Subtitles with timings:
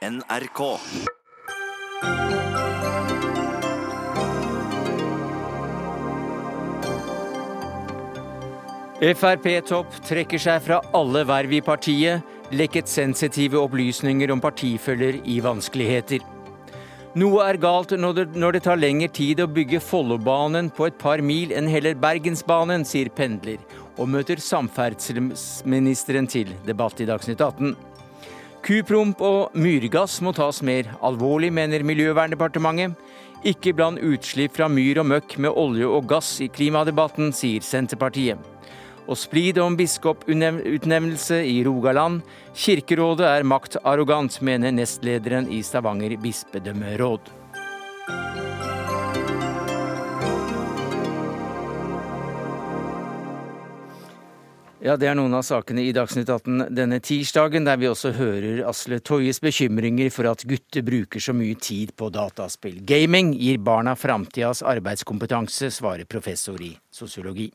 [0.00, 0.60] NRK.
[9.00, 16.24] Frp-topp trekker seg fra alle verv i partiet, lekket sensitive opplysninger om partifølger i vanskeligheter.
[17.20, 20.96] Noe er galt når det, når det tar lengre tid å bygge Follobanen på et
[20.96, 23.60] par mil enn heller Bergensbanen, sier pendler,
[24.00, 27.76] og møter samferdselsministeren til debatt i Dagsnytt 18.
[28.60, 32.94] Kupromp og myrgass må tas mer alvorlig, mener Miljøverndepartementet.
[33.40, 38.40] Ikke bland utslipp fra myr og møkk med olje og gass i klimadebatten, sier Senterpartiet
[39.10, 42.20] og splid om biskoputnevnelse i Rogaland.
[42.54, 47.39] Kirkerådet er maktarrogant, mener nestlederen i Stavanger bispedømmeråd.
[54.80, 58.62] Ja, Det er noen av sakene i Dagsnytt 18 denne tirsdagen, der vi også hører
[58.64, 62.78] Asle Toyes bekymringer for at gutter bruker så mye tid på dataspill.
[62.88, 67.50] Gaming gir barna framtidas arbeidskompetanse, svarer professor i sosiologi.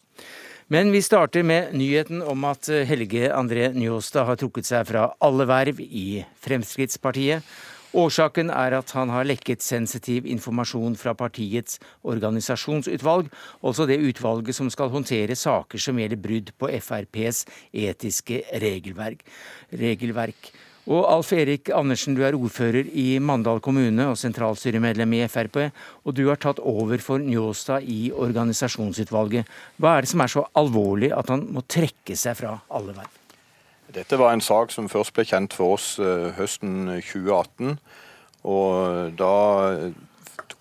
[0.70, 5.50] Men vi starter med nyheten om at Helge André Njåstad har trukket seg fra alle
[5.50, 7.42] verv i Fremskrittspartiet.
[7.96, 13.30] Årsaken er at han har lekket sensitiv informasjon fra partiets organisasjonsutvalg,
[13.64, 19.24] altså det utvalget som skal håndtere saker som gjelder brudd på FrPs etiske regelverk.
[19.72, 20.52] regelverk.
[20.86, 25.58] Og Alf Erik Andersen, du er ordfører i Mandal kommune og sentralstyremedlem i Frp.
[26.06, 29.50] Og du har tatt over for Njåstad i organisasjonsutvalget.
[29.82, 33.25] Hva er det som er så alvorlig at han må trekke seg fra alle verv?
[33.94, 37.78] Dette var en sak som først ble kjent for oss eh, høsten 2018.
[38.46, 39.36] Og da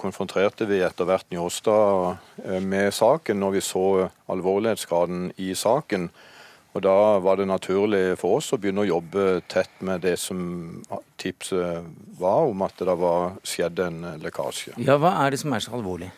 [0.00, 3.86] konfronterte vi etter hvert Njåstad eh, med saken når vi så
[4.33, 6.11] alvorlighetsgraden i saken.
[6.75, 10.83] Og Da var det naturlig for oss å begynne å jobbe tett med det som
[11.22, 11.86] tipset
[12.19, 14.75] var om at det var skjedd en lekkasje.
[14.83, 16.11] Ja, Hva er det som er så alvorlig?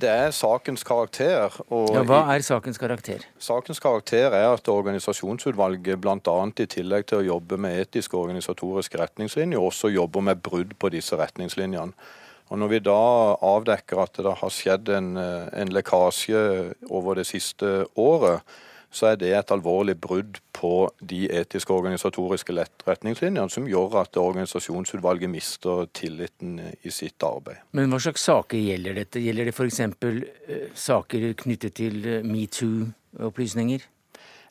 [0.00, 1.52] Det er sakens karakter.
[1.70, 3.24] ja, Hva er sakens karakter?
[3.38, 6.36] Sakens karakter er at organisasjonsutvalget bl.a.
[6.56, 10.92] i tillegg til å jobbe med etiske og organisatoriske retningslinjer, også jobber med brudd på
[10.94, 11.92] disse retningslinjene.
[12.52, 12.98] Og Når vi da
[13.48, 16.42] avdekker at det har skjedd en, en lekkasje
[16.90, 18.44] over det siste året,
[18.92, 22.54] så er det et alvorlig brudd på de etiske og organisatoriske
[22.86, 27.62] retningslinjene som gjør at organisasjonsutvalget mister tilliten i sitt arbeid.
[27.72, 29.22] Men hva slags saker gjelder dette?
[29.24, 29.80] Gjelder det f.eks.
[30.04, 33.88] Uh, saker knyttet til uh, metoo-opplysninger?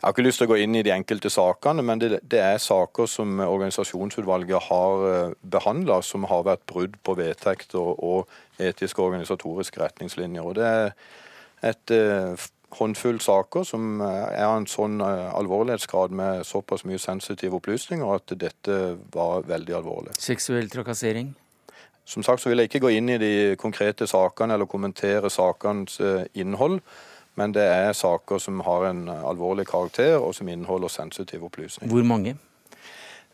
[0.02, 2.40] Jeg har ikke lyst til å gå inn i de enkelte sakene, men det, det
[2.42, 8.66] er saker som organisasjonsutvalget har uh, behandla, som har vært brudd på vedtekter og, og
[8.72, 10.50] etiske og organisatoriske retningslinjer.
[10.50, 10.98] Og det er
[11.70, 11.94] et
[12.78, 18.16] håndfull saker som eh, er av en sånn eh, alvorlighetsgrad med såpass mye sensitive opplysninger
[18.16, 18.80] at dette
[19.14, 20.16] var veldig alvorlig.
[20.20, 21.34] Seksuell trakassering?
[22.06, 26.00] Som sagt så vil jeg ikke gå inn i de konkrete sakene eller kommentere sakenes
[26.02, 26.82] eh, innhold.
[27.40, 31.94] Men det er saker som har en alvorlig karakter, og som inneholder sensitive opplysninger.
[31.94, 32.36] Hvor mange?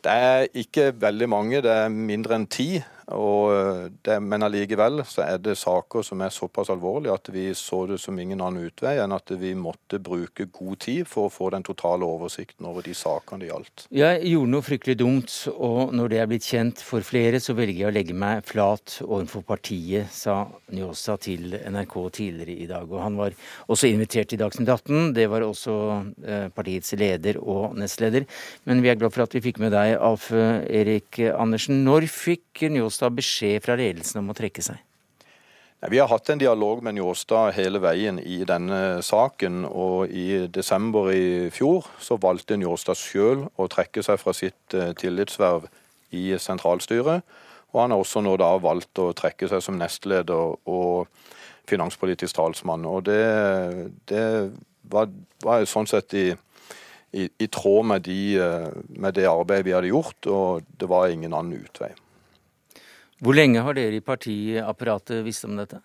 [0.05, 2.77] Det er ikke veldig mange, det er mindre enn ti.
[3.07, 7.85] Eh, det, men allikevel så er det saker som er såpass alvorlige at vi så
[7.87, 11.49] det som ingen annen utvei enn at vi måtte bruke god tid for å få
[11.55, 13.85] den totale oversikten over de sakene det gjaldt.
[13.95, 17.85] Jeg gjorde noe fryktelig dumt, og når det er blitt kjent for flere, så velger
[17.85, 20.41] jeg å legge meg flat overfor partiet, sa
[20.73, 22.91] Njåsa til NRK tidligere i dag.
[22.91, 23.35] Og han var
[23.71, 25.13] også invitert til Dagsnytt 18.
[25.15, 25.77] Det var også
[26.27, 28.27] eh, partiets leder og nestleder.
[28.67, 31.85] Men vi er glad for at vi fikk med deg, Alf Erik Andersen.
[31.87, 34.77] Når fikk Njåstad Njåstad beskjed fra ledelsen om å trekke seg?
[35.85, 39.65] Vi har hatt en dialog med Njåstad hele veien i denne saken.
[39.65, 44.95] og I desember i fjor så valgte Njåstad sjøl å trekke seg fra sitt eh,
[44.97, 45.67] tillitsverv
[46.09, 47.21] i sentralstyret.
[47.75, 51.05] Og han har også nå da valgt å trekke seg som nestleder og
[51.69, 52.89] finanspolitisk talsmann.
[52.89, 53.21] Og det,
[54.09, 54.25] det
[54.89, 55.13] var,
[55.45, 56.31] var, sånn sett i,
[57.13, 61.13] i, i tråd med, de, eh, med det arbeidet vi hadde gjort, og det var
[61.13, 61.93] ingen annen utvei.
[63.23, 65.81] Hvor lenge har dere i partiapparatet visst om dette?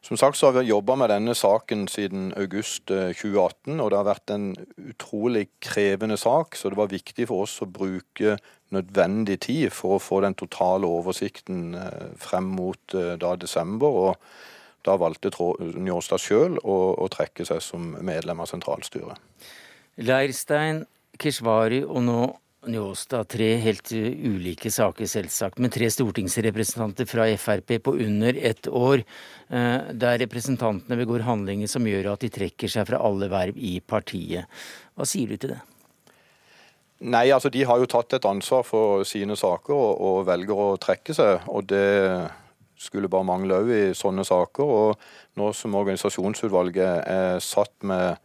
[0.00, 3.98] Som sagt så har vi jobba med denne saken siden august 2018, eh, og det
[3.98, 4.46] har vært en
[4.88, 6.56] utrolig krevende sak.
[6.56, 8.38] Så det var viktig for oss å bruke
[8.72, 14.00] nødvendig tid for å få den totale oversikten eh, frem mot eh, da desember.
[14.06, 19.20] Og da valgte Njåstad sjøl å, å trekke seg som medlem av sentralstyret.
[20.00, 20.86] Leirstein,
[21.20, 22.22] Keshvari og nå
[22.68, 29.00] Njåstad, tre helt ulike saker, selvsagt, men tre stortingsrepresentanter fra Frp på under ett år,
[29.48, 33.80] eh, der representantene begår handlinger som gjør at de trekker seg fra alle verv i
[33.80, 34.44] partiet.
[34.92, 35.60] Hva sier du til det?
[37.00, 40.76] Nei, altså de har jo tatt et ansvar for sine saker og, og velger å
[40.76, 41.48] trekke seg.
[41.48, 42.28] Og det
[42.76, 44.68] skulle bare mangle òg i sånne saker.
[44.68, 48.20] Og nå som organisasjonsutvalget er satt med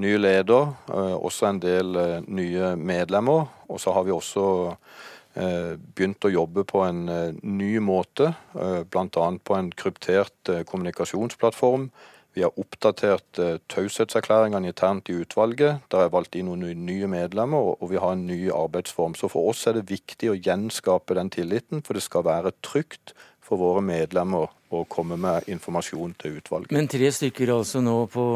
[0.00, 5.74] ny leder, eh, også en del eh, nye medlemmer, og så har vi også eh,
[5.76, 7.04] begynt å jobbe på en
[7.42, 9.26] ny måte, bl.a.
[9.44, 11.90] på en kryptert kommunikasjonsplattform
[12.30, 13.40] vi har oppdatert
[13.72, 15.80] taushetserklæringene internt i utvalget.
[15.90, 19.16] Der er valgt inn noen nye medlemmer, og vi har en ny arbeidsform.
[19.18, 23.16] Så for oss er det viktig å gjenskape den tilliten, for det skal være trygt
[23.42, 26.70] for våre medlemmer å komme med informasjon til utvalget.
[26.70, 28.28] Men tre stykker altså nå på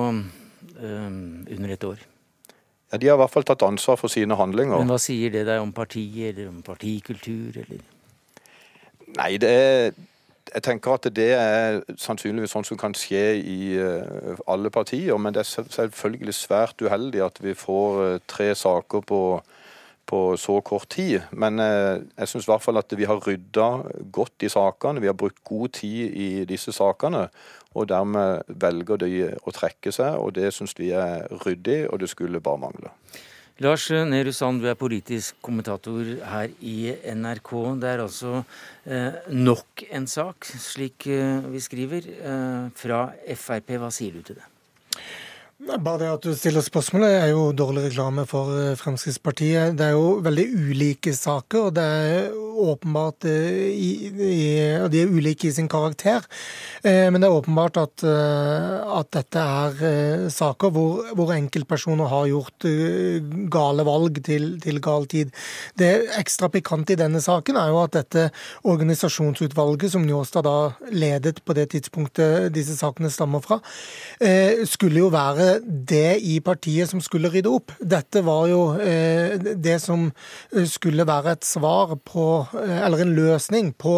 [0.80, 2.02] under et år?
[2.92, 4.78] Ja, De har i hvert fall tatt ansvar for sine handlinger.
[4.78, 7.80] Men hva sier det deg om partiet, eller om partikultur, eller?
[9.14, 9.94] Nei, det er
[10.54, 15.16] jeg tenker at det er sannsynligvis sånn som kan skje i uh, alle partier.
[15.18, 19.20] Men det er selvfølgelig svært uheldig at vi får uh, tre saker på,
[20.06, 21.24] på, så kort tid.
[21.32, 23.68] Men jeg syns i hvert fall at vi har rydda
[24.14, 25.02] godt i sakene.
[25.02, 27.26] Vi har brukt god tid i disse sakene.
[27.74, 29.12] Og dermed velger de
[29.42, 32.94] å trekke seg, og det syns vi er ryddig, og det skulle bare mangle.
[33.62, 37.52] Lars Nehru Sand, du er politisk kommentator her i NRK.
[37.78, 38.40] Det er altså
[38.82, 43.04] eh, nok en sak, slik eh, vi skriver, eh, fra
[43.38, 43.76] Frp.
[43.78, 44.48] Hva sier du til det?
[45.62, 49.76] Bare det at du stiller spørsmålet er jo dårlig reklame for eh, Fremskrittspartiet.
[49.78, 52.32] Det er jo veldig ulike saker, og det er
[52.64, 56.26] åpenbart eh, Og de er ulike i sin karakter.
[56.82, 62.66] Eh, men det er åpenbart at, at dette er saker hvor, hvor, enkeltpersoner har gjort
[63.54, 65.30] gale valg til, til gal tid.
[65.78, 68.26] Det ekstra pikante i denne saken er jo at dette
[68.66, 70.58] organisasjonsutvalget, som Njåstad da
[70.90, 73.60] ledet på det tidspunktet disse sakene stammer fra,
[74.66, 77.74] skulle jo være det i partiet som skulle rydde opp.
[77.80, 78.62] Dette var jo
[79.54, 80.08] det som
[80.70, 82.24] skulle være et svar på
[82.64, 83.94] Eh, eller en løsning på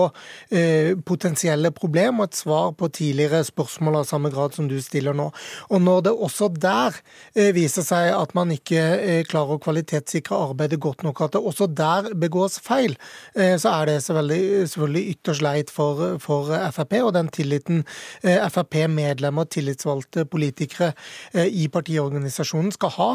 [0.50, 5.16] eh, potensielle problemer, og et svar på tidligere spørsmål av samme grad som du stiller
[5.16, 5.28] nå.
[5.70, 6.98] Og når det også der
[7.34, 11.68] eh, viser seg at man ikke klarer å kvalitetssikre arbeidet godt nok, at det også
[11.76, 12.96] der begås feil,
[13.34, 17.82] så er det selvfølgelig, ytterst leit for, for, Frp og den tilliten
[18.22, 20.92] Frp-medlemmer tillitsvalgte politikere
[21.36, 23.08] i partiorganisasjonen skal ha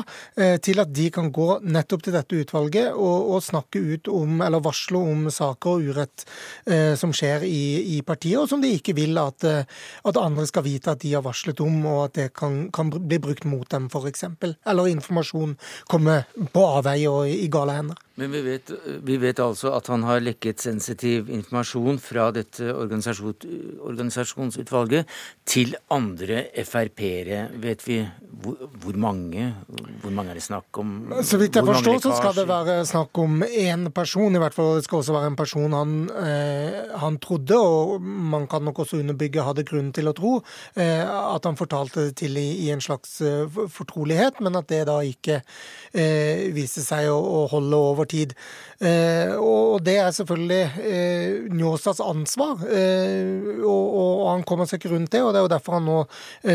[0.63, 4.63] til at de kan gå nettopp til dette utvalget og, og snakke ut om, eller
[4.63, 6.25] varsle om saker og urett
[6.65, 9.65] eh, som skjer i, i, partiet, og som de ikke vil at, eh,
[10.05, 13.19] at, andre skal vite at de har varslet om, og at det kan, kan bli
[13.21, 14.27] brukt mot dem, f.eks.
[14.65, 15.57] Eller informasjon
[15.91, 17.99] kommer på avveie og i gale hender.
[18.21, 18.69] Men vi vet,
[19.01, 25.05] vi vet, altså at han har lekket sensitiv informasjon fra dette organisasjonsutvalget
[25.49, 27.49] til andre Frp-ere.
[27.63, 28.05] Vet vi
[28.41, 29.55] hvor, hvor, mange?
[30.01, 30.91] Hvor mange er det snakk om?
[31.25, 34.35] Så vidt jeg forstår, så skal det være snakk om én person.
[34.35, 38.47] I hvert fall det skal også være en person han, eh, han trodde, og man
[38.51, 40.33] kan nok også underbygge hadde grunn til å tro,
[40.75, 44.83] eh, at han fortalte det til i, i en slags eh, fortrolighet, men at det
[44.89, 48.35] da ikke eh, viste seg å, å holde over tid.
[48.81, 55.11] Eh, og det er selvfølgelig eh, Njåstads ansvar, eh, og, han kommer seg ikke rundt
[55.13, 55.23] det.
[55.23, 55.99] og Det er jo derfor han nå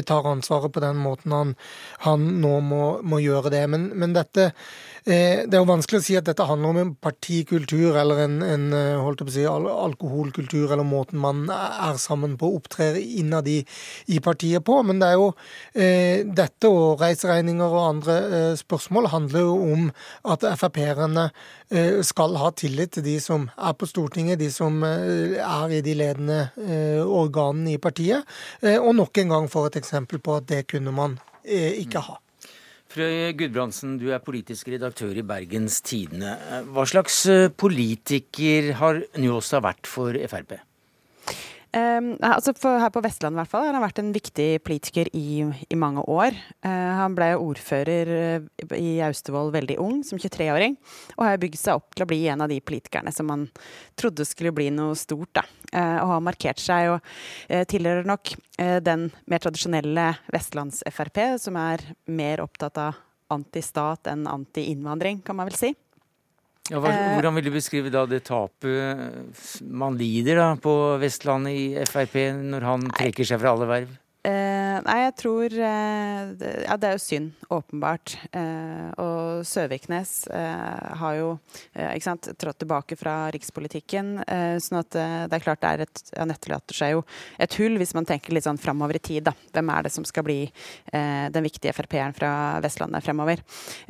[0.08, 1.54] tar ansvaret på den måten han,
[2.06, 3.62] han nå må, må, gjøre det.
[3.70, 4.50] Men, men dette
[5.06, 8.64] det er jo vanskelig å si at dette handler om en partikultur eller en, en
[8.74, 13.46] eh, holdt på å si, alkoholkultur, eller måten man er sammen på og opptrer innad
[13.46, 13.60] i,
[14.10, 14.80] i, partiet på.
[14.82, 15.28] Men det er jo
[15.78, 19.86] eh, dette og reiseregninger og andre eh, spørsmål handler jo om
[20.34, 21.28] at Frp-erne
[21.70, 25.82] eh, skal ha tillit til de som er på Stortinget, de som eh, er i
[25.86, 26.42] de ledende
[27.06, 28.26] organene i partiet.
[28.62, 32.18] og nok en gang får et eksempel på at det kunne man ikke ha.
[32.96, 36.30] Frøy Gudbrandsen, du er politisk redaktør i Bergens Tidende.
[36.72, 40.54] Hva slags eh, politiker har Njåstad vært for Frp?
[41.76, 45.76] Um, altså her på Vestlandet hvert fall, har han vært en viktig politiker i, i
[45.76, 46.36] mange år.
[46.64, 46.70] Uh,
[47.02, 50.78] han ble ordfører uh, i Austevoll veldig ung, som 23-åring,
[51.18, 53.44] og har bygd seg opp til å bli en av de politikerne som man
[53.98, 55.42] trodde skulle bli noe stort.
[55.74, 57.12] Uh, og har markert seg og
[57.68, 63.02] tilhører nok den mer tradisjonelle vestlands-Frp, som er mer opptatt av
[63.34, 65.74] antistat enn anti-innvandring, kan man vel si.
[66.66, 71.84] Ja, eh, hvordan vil du beskrive da det tapet man lider da på Vestlandet i
[71.86, 73.94] Frp, når han trekker seg fra alle verv?
[74.26, 78.16] Eh, nei, jeg tror uh, det, Ja, det er jo synd, åpenbart.
[78.34, 81.28] Uh, og Søviknes har jo
[81.76, 84.16] ikke sant, trådt tilbake fra rikspolitikken.
[84.62, 87.02] sånn at det er klart det er et Han etterlater seg jo
[87.42, 89.26] et hull, hvis man tenker litt sånn framover i tid.
[89.28, 89.34] da.
[89.52, 90.38] Hvem er det som skal bli
[90.92, 92.30] den viktige Frp-eren fra
[92.64, 93.42] Vestlandet fremover?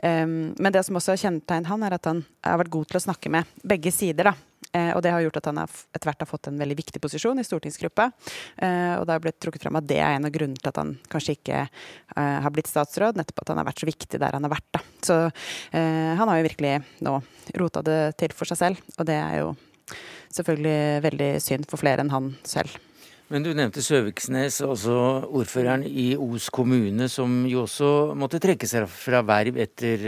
[0.02, 3.00] Um, men det som også har kjennetegnet han, er at han har vært god til
[3.00, 4.32] å snakke med begge sider.
[4.32, 4.55] da.
[4.72, 7.40] Eh, og det har gjort at han etter hvert har fått en veldig viktig posisjon
[7.40, 8.08] i stortingsgruppa.
[8.56, 10.80] Eh, og det har blitt trukket frem at det er en av grunnene til at
[10.80, 14.36] han kanskje ikke eh, har blitt statsråd, nettopp at han har vært så viktig der
[14.36, 14.68] han har vært.
[14.76, 14.82] Da.
[15.06, 15.16] Så
[15.76, 16.72] han har jo virkelig
[17.04, 17.12] nå
[17.60, 19.52] rota det til for seg selv, og det er jo
[20.34, 22.74] selvfølgelig veldig synd for flere enn han selv.
[23.30, 24.96] Men du nevnte Søviksnes, også
[25.26, 30.06] ordføreren i Os kommune, som jo også måtte trekke seg fra verv etter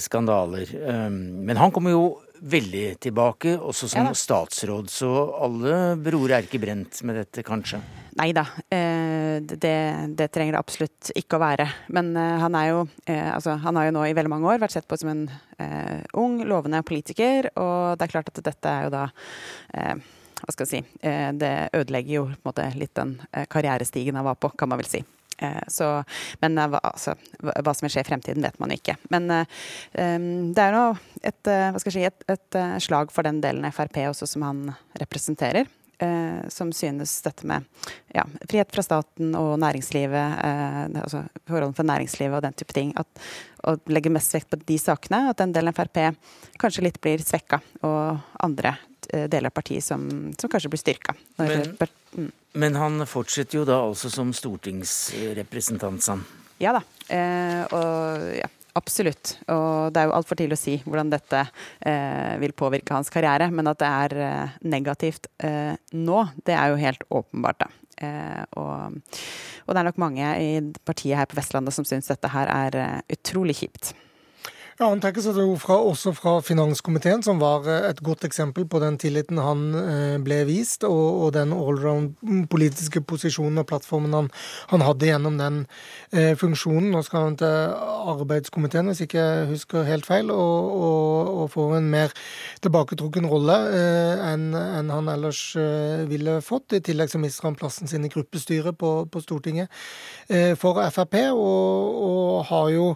[0.00, 0.72] skandaler.
[1.16, 2.04] Men han kommer jo
[2.46, 4.90] veldig tilbake, også som ja, statsråd.
[4.92, 5.10] Så
[5.42, 7.80] alle broer er ikke brent med dette, kanskje?
[8.16, 9.74] Nei da, eh, det,
[10.16, 11.66] det, trenger det absolutt ikke å være.
[11.92, 14.62] Men eh, han, er jo, eh, altså, han har jo nå i veldig mange år
[14.62, 17.50] vært sett på som en uh, ung, lovende politiker.
[17.60, 19.96] Og det er klart at dette er jo da uh,
[20.36, 23.14] Hva skal jeg si Det ødelegger jo måte litt den
[23.48, 25.00] karrierestigen han var på, kan man vel si.
[25.38, 26.04] Eh, så,
[26.40, 28.96] men eh, altså, hva som vil skje i fremtiden, vet man ikke.
[29.12, 30.84] Men um, det er nå
[31.22, 31.50] et,
[31.82, 35.68] si, et, et, slag for den delen Frp også som han representerer.
[35.96, 37.64] Uh, som synes dette med
[38.12, 42.90] ja, frihet fra staten og næringslivet, uh, altså forholdene for næringslivet og den type ting,
[43.00, 43.22] at,
[43.64, 46.02] å legge mest vekt på de sakene, at den delen Frp
[46.60, 48.74] kanskje litt blir svekka, og andre
[49.12, 50.06] deler av partiet som,
[50.38, 51.14] som kanskje blir styrka.
[51.36, 51.76] Men,
[52.16, 52.30] mm.
[52.56, 56.24] Men han fortsetter jo da altså som stortingsrepresentant, Sam?
[56.62, 56.82] Ja da.
[57.12, 58.48] Eh, og ja,
[58.78, 59.34] absolutt.
[59.52, 63.50] Og det er jo altfor tidlig å si hvordan dette eh, vil påvirke hans karriere.
[63.52, 67.70] Men at det er eh, negativt eh, nå, det er jo helt åpenbart, da.
[67.96, 68.96] Eh, og,
[69.64, 70.50] og, det er nok mange i
[70.84, 73.94] partiet her på Vestlandet som syns dette her er eh, utrolig kjipt.
[74.76, 78.66] Ja, Han trekker seg jo fra, også fra finanskomiteen, som var eh, et godt eksempel
[78.68, 82.18] på den tilliten han eh, ble vist, og, og den allround
[82.52, 84.28] politiske posisjonen og plattformen han,
[84.68, 85.56] han hadde gjennom den
[86.12, 86.90] eh, funksjonen.
[86.92, 87.72] Nå skal han til
[88.12, 92.12] arbeidskomiteen, hvis ikke jeg husker helt feil, og, og, og får en mer
[92.60, 96.76] tilbaketrukken rolle eh, enn en han ellers eh, ville fått.
[96.76, 99.72] I tillegg så mister han plassen sin i gruppestyret på, på Stortinget
[100.60, 102.86] for Frp, og, og har jo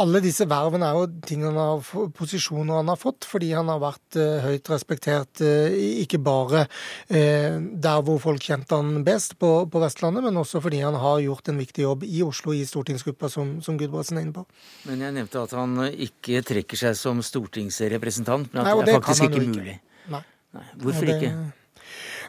[0.00, 3.80] Alle disse vervene er jo tingene han har, posisjoner han har fått, fordi han har
[3.82, 9.52] vært uh, høyt respektert uh, ikke bare uh, der hvor folk kjente han best, på,
[9.70, 13.30] på, Vestlandet, men også fordi han har gjort en viktig jobb i Oslo, i stortingsgruppa,
[13.32, 14.46] som, som Gudbrandsen er inne på.
[14.88, 18.96] Men jeg nevnte at han ikke trekker seg som stortingsrepresentant, men at Nei, det, det
[18.96, 19.76] er faktisk ikke mulig.
[20.12, 20.24] Nei.
[20.54, 20.66] Nei.
[20.82, 21.20] Hvorfor ja, det...
[21.20, 21.63] ikke?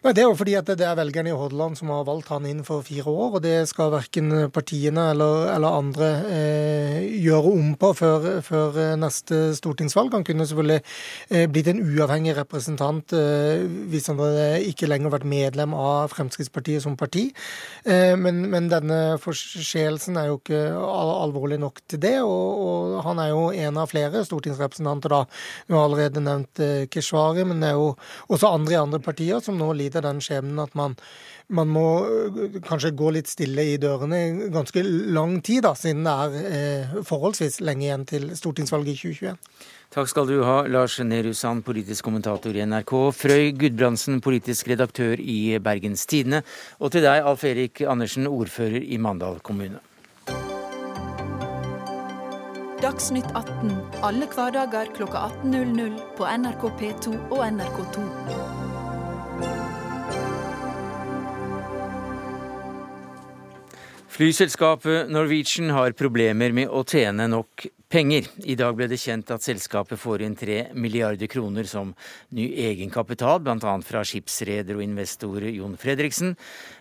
[0.06, 2.44] Nei, Det er jo fordi at det er velgerne i Hordaland som har valgt han
[2.46, 7.72] inn for fire år, og det skal verken partiene eller, eller andre eh, gjøre om
[7.82, 10.14] på før, før, neste stortingsvalg.
[10.14, 10.84] Han kunne selvfølgelig
[11.32, 14.22] eh, blitt en uavhengig representant eh, hvis han
[14.68, 17.26] ikke lenger vært medlem av Fremskrittspartiet som parti.
[17.82, 22.96] Eh, men, men, denne forseelsen er jo ikke al alvorlig nok til det, og, og,
[23.08, 25.24] han er jo en av flere stortingsrepresentanter da.
[25.66, 27.90] Du har allerede nevnt eh, Keshvari, men det er jo
[28.30, 30.98] også andre i andre partier som nå lider til den skjebnen at man,
[31.48, 34.84] man, må øh, kanskje gå litt stille i dørene i ganske
[35.16, 39.42] lang tid, da, siden det er eh, forholdsvis lenge igjen til stortingsvalget i 2021.
[39.96, 45.22] Takk skal du ha, Lars Nehru Sand, politisk kommentator i NRK, Frøy Gudbrandsen, politisk redaktør
[45.22, 46.44] i Bergens Tidende,
[46.80, 49.80] og til deg, Alf Erik Andersen, ordfører i Mandal kommune.
[52.84, 53.72] Dagsnytt 18
[54.04, 58.04] alle hverdager kl 18.00 på NRK P2 og NRK2.
[64.16, 68.30] Flyselskapet Norwegian har problemer med å tjene nok penger.
[68.48, 71.92] I dag ble det kjent at selskapet får inn tre milliarder kroner som
[72.32, 73.74] ny egenkapital, bl.a.
[73.84, 76.32] fra skipsreder og investor Jon Fredriksen.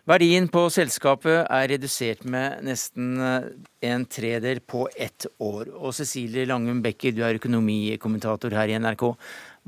[0.07, 3.51] Verdien på selskapet er redusert med nesten eh,
[3.91, 5.75] en tredel på ett år.
[5.75, 9.09] Og Cecilie Langum Becker, du er økonomikommentator her i NRK.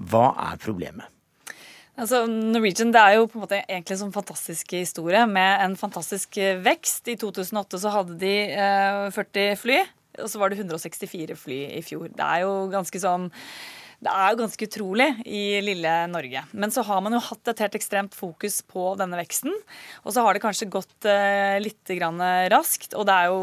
[0.07, 1.16] Hva er problemet?
[1.97, 5.77] Altså, Norwegian det er jo på en måte egentlig en sånn fantastisk historie med en
[5.81, 7.09] fantastisk eh, vekst.
[7.09, 9.79] I 2008 så hadde de eh, 40 fly,
[10.21, 12.11] og så var det 164 fly i fjor.
[12.13, 13.31] Det er jo ganske sånn
[14.07, 16.45] Det er jo ganske utrolig i lille Norge.
[16.55, 19.51] Men så har man jo hatt et helt ekstremt fokus på denne veksten.
[20.05, 22.23] Og så har det kanskje gått uh, litt grann
[22.53, 23.41] raskt, og det er jo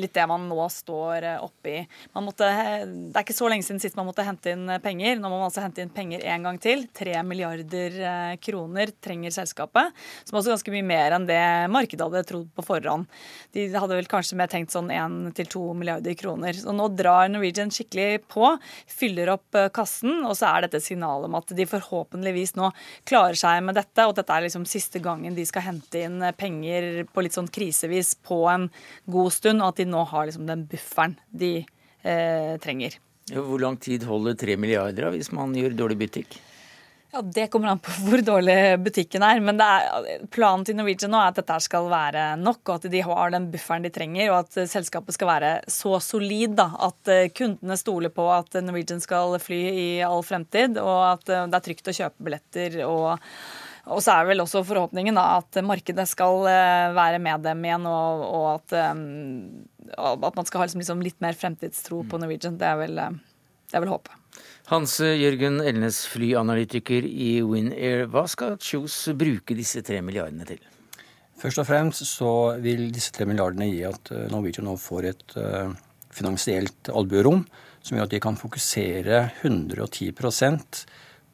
[0.00, 1.82] litt det man nå står uh, oppi.
[2.16, 2.48] Måtte,
[2.88, 5.20] det er ikke så lenge siden sist man måtte hente inn penger.
[5.20, 6.86] Nå må man altså hente inn penger en gang til.
[6.96, 9.92] Tre milliarder uh, kroner trenger selskapet.
[10.24, 11.42] Som også ganske mye mer enn det
[11.74, 13.04] markedet hadde trodd på forhånd.
[13.52, 16.56] De hadde vel kanskje mer tenkt sånn én til to milliarder kroner.
[16.56, 18.54] Så nå drar Norwegian skikkelig på,
[18.88, 20.24] fyller opp kassa kassen.
[20.26, 22.70] Og så er dette signalet om at de forhåpentligvis nå
[23.04, 26.22] klarer seg med dette, og at dette er liksom siste gangen de skal hente inn
[26.36, 28.68] penger på litt sånn krisevis på en
[29.06, 31.64] god stund, og at de nå har liksom den bufferen de
[32.02, 32.98] eh, trenger.
[33.28, 36.38] Hvor lang tid holder tre milliarder hvis man gjør dårlig butikk?
[37.10, 39.40] Ja, Det kommer an på hvor dårlig butikken er.
[39.44, 43.04] Men er, planen til Norwegian nå er at dette skal være nok, og at de
[43.04, 47.30] har den bufferen de trenger, og at selskapet skal være så solid da, at eh,
[47.32, 51.66] kundene stoler på at Norwegian skal fly i all fremtid, og at eh, det er
[51.70, 52.82] trygt å kjøpe billetter.
[52.88, 53.16] og
[53.88, 57.86] og så er vel også forhåpningen da, at markedet skal eh, være med dem igjen,
[57.88, 62.58] og, og at, at, man skal ha liksom, liksom litt mer fremtidstro på Norwegian.
[62.60, 64.27] Det er vel, det er vel håpet.
[64.68, 68.02] Hans Jørgen Elnes, flyanalytiker i WinAir.
[68.12, 70.58] Hva skal Kjos bruke disse tre milliardene til?
[71.40, 75.36] Først og fremst så vil disse tre milliardene gi at eh, Norwegian nå får et
[75.40, 75.72] uh,
[76.12, 77.46] finansielt albuerom
[77.80, 80.84] som gjør at de kan fokusere 110%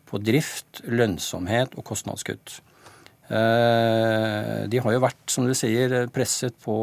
[0.07, 2.61] på drift, lønnsomhet og kostnadskutt.
[3.25, 6.75] De har jo vært, som du sier, presset på,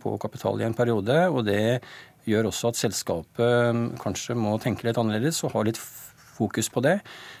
[0.00, 1.82] på kapital i en periode, og det
[2.28, 6.82] gjør også at selskapet um, kanskje må tenke litt annerledes og ha litt fokus på
[6.84, 6.98] det.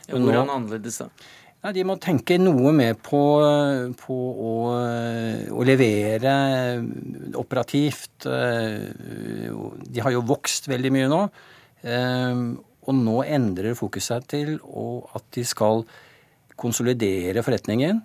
[0.08, 1.10] Ja, hvordan Nå, annerledes da?
[1.60, 3.20] Nei, de må tenke noe mer på,
[4.00, 4.52] på å,
[5.52, 6.32] å, levere
[7.36, 8.24] operativt.
[8.24, 11.18] De har jo vokst veldig mye nå.
[11.84, 12.46] Um,
[12.88, 15.84] og nå endrer fokuset til at de skal
[16.60, 18.00] konsolidere forretningen.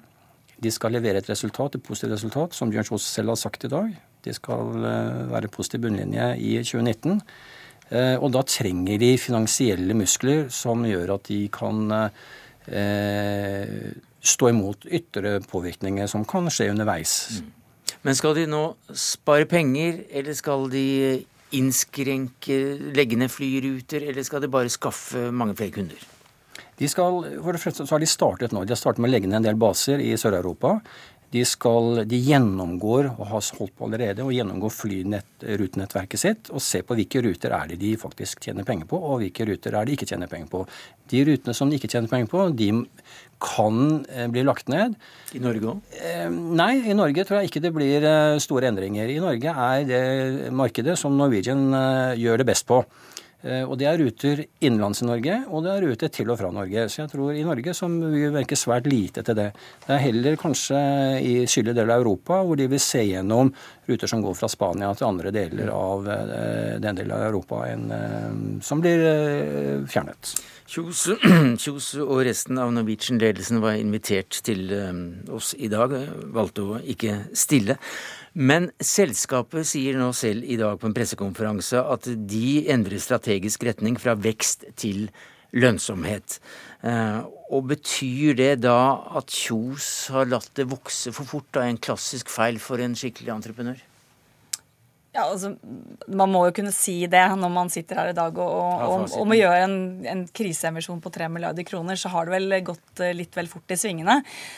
[0.62, 3.72] De skal levere et resultat, et positivt resultat, som Bjørn Kjos selv har sagt i
[3.72, 3.96] dag.
[4.25, 7.22] De skal eh, være positiv bunnlinje i 2019.
[7.91, 13.91] Eh, og da trenger de finansielle muskler som gjør at de kan eh,
[14.25, 17.13] stå imot ytre påvirkninger som kan skje underveis.
[17.38, 17.53] Mm.
[18.05, 18.63] Men skal de nå
[18.98, 20.86] spare penger, eller skal de
[21.55, 22.58] innskrenke,
[22.98, 26.03] legge ned flyruter, eller skal de bare skaffe mange flere kunder?
[26.75, 28.65] De skal, for det første så har de startet nå.
[28.65, 30.75] De har startet med å legge ned en del baser i Sør-Europa.
[31.34, 36.84] De, skal, de gjennomgår, og har holdt på allerede, og gjennomgår flyrutenettverket sitt og se
[36.86, 39.96] på hvilke ruter er det de faktisk tjener penger på, og hvilke ruter er de
[39.98, 40.63] ikke tjener penger på.
[41.12, 42.70] De rutene som de ikke tjener penger på, de
[43.44, 44.96] kan eh, bli lagt ned.
[45.36, 45.98] I Norge òg?
[46.00, 49.11] Eh, nei, i Norge tror jeg ikke det blir eh, store endringer.
[49.11, 51.68] I Norge er det markedet som Norwegian
[52.20, 52.83] gjør det best på.
[53.46, 56.50] Eh, og det er ruter innenlands i Norge, og det er ruter til og fra
[56.53, 56.88] Norge.
[56.90, 59.51] Så jeg tror i Norge som vi virker svært lite til det.
[59.86, 60.79] Det er heller kanskje
[61.22, 63.53] i sydlige deler av Europa hvor de vil se gjennom
[63.86, 67.86] ruter som går fra Spania til andre deler av eh, den delen av Europa enn,
[67.94, 68.27] eh,
[68.66, 69.05] som blir
[69.92, 70.36] fjernet.
[70.66, 74.72] Kjos og resten av Norwegian-ledelsen var invitert til
[75.29, 75.94] oss i dag,
[76.34, 77.77] valgte å ikke stille.
[78.35, 83.95] Men selskapet sier nå selv i dag på en pressekonferanse at de endrer strategisk retning
[83.95, 85.07] fra vekst til
[85.55, 86.41] lønnsomhet.
[86.83, 87.21] Eh,
[87.55, 88.77] og betyr det da
[89.15, 91.48] at Kjos har latt det vokse for fort?
[91.55, 93.79] Da en klassisk feil for en skikkelig entreprenør?
[95.15, 95.53] Ja, altså,
[96.11, 99.27] Man må jo kunne si det når man sitter her i dag og, og, og
[99.29, 99.77] må gjøre en,
[100.11, 101.99] en kriseemisjon på 3 milliarder kroner.
[101.99, 104.17] Så har det vel gått eh, litt vel fort i svingene.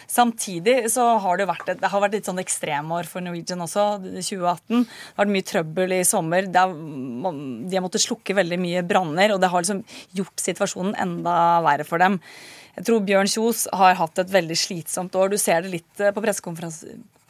[0.09, 3.85] Samtidig så har det vært et, det har vært litt sånn ekstremår for Norwegian også,
[4.17, 4.81] 2018.
[4.81, 6.47] Det har vært mye trøbbel i sommer.
[6.49, 9.83] Er, de har måttet slukke veldig mye branner, og det har liksom
[10.17, 11.35] gjort situasjonen enda
[11.67, 12.17] verre for dem.
[12.77, 15.31] Jeg tror Bjørn Kjos har hatt et veldig slitsomt år.
[15.33, 16.25] Du ser det litt eh, på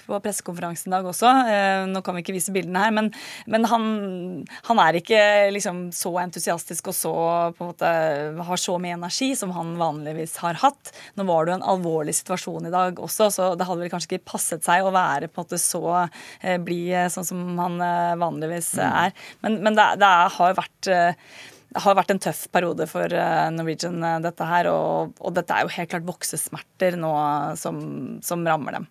[0.08, 1.32] på pressekonferansen i dag også.
[1.52, 3.10] Eh, nå kan vi ikke vise bildene her, men,
[3.50, 3.88] men han,
[4.70, 5.22] han, er ikke
[5.56, 7.15] liksom så entusiastisk og så
[7.58, 7.91] på en måte
[8.50, 10.93] har så mye energi som han vanligvis har hatt.
[11.20, 14.15] Nå var det jo en alvorlig situasjon i dag også, så det hadde vel kanskje
[14.15, 18.15] ikke passet seg å være på en måte så eh, blid sånn som han eh,
[18.20, 18.88] vanligvis mm.
[18.88, 19.30] er.
[19.46, 20.91] Men, men det, det har vært
[21.67, 24.69] det har vært en tøff periode for eh, Norwegian, eh, dette her.
[24.71, 27.12] Og, og dette er jo helt klart voksesmerter nå
[27.60, 27.82] som,
[28.23, 28.86] som rammer dem.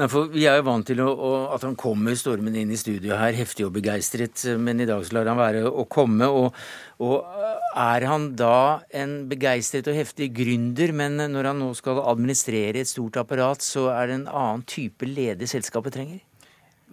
[0.00, 2.80] Nei, for Vi er jo vant til å, å, at han kommer stormende inn i
[2.80, 4.46] studio her, heftig og begeistret.
[4.56, 6.30] Men i dag så lar han være å komme.
[6.32, 6.56] Og,
[7.04, 7.28] og
[7.76, 12.90] er han da en begeistret og heftig gründer, men når han nå skal administrere et
[12.90, 16.24] stort apparat, så er det en annen type leder selskapet trenger?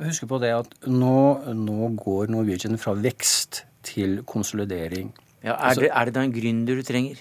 [0.04, 1.15] Husk på det at nå,
[1.56, 5.12] nå går Norwegian fra vekst til konsolidering.
[5.43, 7.19] Ja, er, altså, det, er, det, da en gründer du trenger?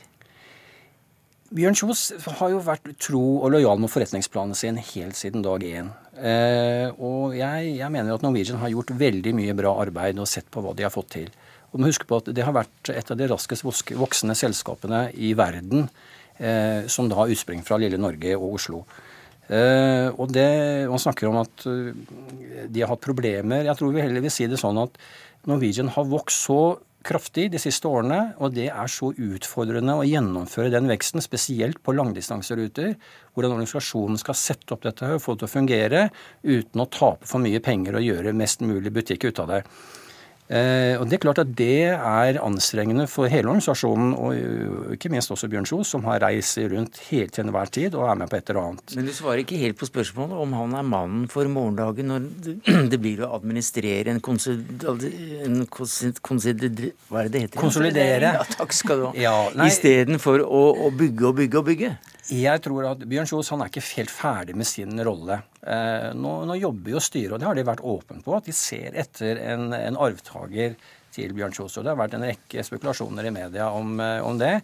[1.48, 5.88] Bjørn Kjos har jo vært tro og lojal mot forretningsplanen sin helt siden dag én.
[6.18, 10.50] Eh, og jeg, jeg, mener at Norwegian har gjort veldig mye bra arbeid og sett
[10.52, 11.30] på hva de har fått til.
[11.72, 15.32] Og må huske på at Det har vært et av de raskest voksende selskapene i
[15.38, 15.86] verden
[16.36, 18.82] eh, som da har utspring fra lille Norge og Oslo.
[19.48, 21.92] Eh, og det, Man snakker om at uh,
[22.68, 23.64] de har hatt problemer.
[23.64, 25.00] Jeg tror vi heller vil si det sånn at
[25.48, 26.60] Norwegian har vokst så
[27.06, 31.94] kraftig de siste årene, og det er så utfordrende å gjennomføre den veksten, spesielt på
[31.94, 32.96] langdistanseruter,
[33.34, 36.02] hvordan organisasjonen skal sette opp dette og få det til å fungere
[36.42, 39.62] uten å tape for mye penger og gjøre mest mulig butikk ut av det.
[40.48, 45.32] Eh, og Det er klart at det er anstrengende for hele organisasjonen, og ikke minst
[45.34, 48.38] også Bjørn Kjos, som har reist rundt helt til enhver tid og er med på
[48.38, 48.96] et eller annet.
[48.96, 52.28] Men du svarer ikke helt på spørsmålet om han er mannen for morgendagen når
[52.92, 57.60] det blir å administrere en, en Hva er det det heter?
[57.60, 58.32] Konsolidere.
[58.40, 59.12] Ja, takk skal du ha.
[59.20, 59.36] Ja,
[59.68, 61.96] Istedenfor å, å bygge og bygge og bygge.
[62.28, 65.40] Jeg tror at Bjørn Kjos han er ikke helt ferdig med sin rolle.
[65.62, 68.52] Eh, nå, nå, jobber jo styret, og det har de vært åpne på, at de
[68.56, 70.74] ser etter en, en arvtaker
[71.14, 71.78] til Bjørn Kjos.
[71.78, 74.58] Og det har vært en rekke spekulasjoner i media om, eh, om det.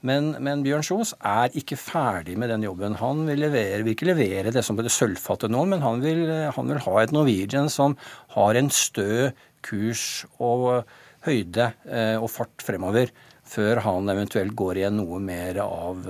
[0.00, 2.96] Men, men, Bjørn Kjos er ikke ferdig med den jobben.
[3.02, 6.24] Han vil, levere, vil ikke levere det som ble sølvfattet nå, men han vil,
[6.56, 7.98] han vil, ha et Norwegian som
[8.32, 9.28] har en stø
[9.66, 10.86] kurs og
[11.28, 13.12] høyde eh, og fart fremover,
[13.44, 16.08] før han eventuelt går igjen noe mer av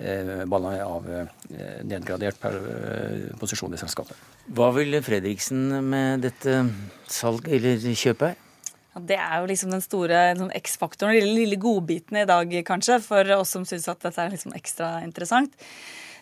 [0.00, 1.26] av eh,
[1.84, 4.16] nedgradert per eh, posisjon i selskapet.
[4.50, 6.62] Hva vil Fredriksen med dette
[7.06, 8.46] salget eller kjøpet her?
[8.90, 12.50] Ja, det er jo liksom den store sånn X-faktoren, den lille, lille godbiten i dag,
[12.66, 15.54] kanskje, for oss som syns at dette er liksom ekstra interessant.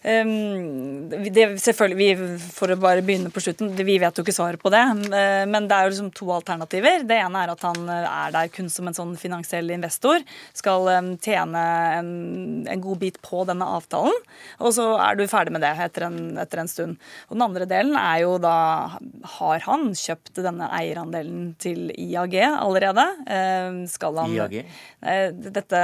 [0.02, 4.72] Det, selvfølgelig, vi, For å bare begynne på slutten, vi vet jo ikke svaret på
[4.72, 4.82] det.
[5.08, 7.04] Eh, men det er jo liksom to alternativer.
[7.08, 10.22] Det ene er at han eh, er der kun som en sånn finansiell investor.
[10.56, 10.88] Skal
[11.24, 11.64] tjene
[11.98, 12.12] en,
[12.68, 14.16] en god bit på denne avtalen.
[14.62, 16.98] Og så er du ferdig med det etter en, etter en stund.
[17.28, 18.56] Og den andre delen er jo da
[19.38, 23.04] Har han kjøpt denne eierandelen til IAG allerede?
[23.90, 24.60] Skal han IAG?
[24.98, 25.80] Eh, dette,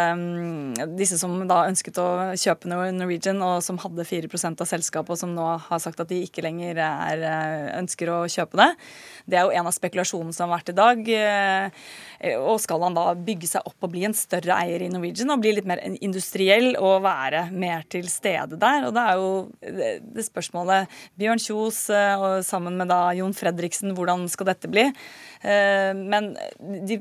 [0.98, 5.44] disse som da ønsket å kjøpe Norwegian, og som hadde 4% av selskapet, som nå
[5.66, 8.68] har sagt at de ikke lenger er, eh, ønsker å kjøpe det.
[9.26, 11.08] Det er jo en av spekulasjonene som har vært i dag.
[11.08, 15.30] Eh, og skal han da bygge seg opp og bli en større eier i Norwegian
[15.30, 18.86] og bli litt mer industriell og være mer til stede der?
[18.88, 20.88] Og det er jo det spørsmålet
[21.18, 24.86] Bjørn Kjos og sammen med da Jon Fredriksen, hvordan skal dette bli?
[25.44, 26.32] Men
[26.88, 27.00] de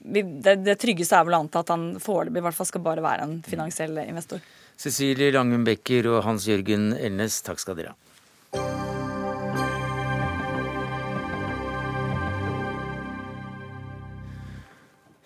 [0.00, 4.00] det, det, tryggeste er vel å anta at han foreløpig skal bare være en finansiell
[4.06, 4.40] investor.
[4.80, 7.96] Cecilie Langum Becker og Hans Jørgen Elnes, takk skal dere ha.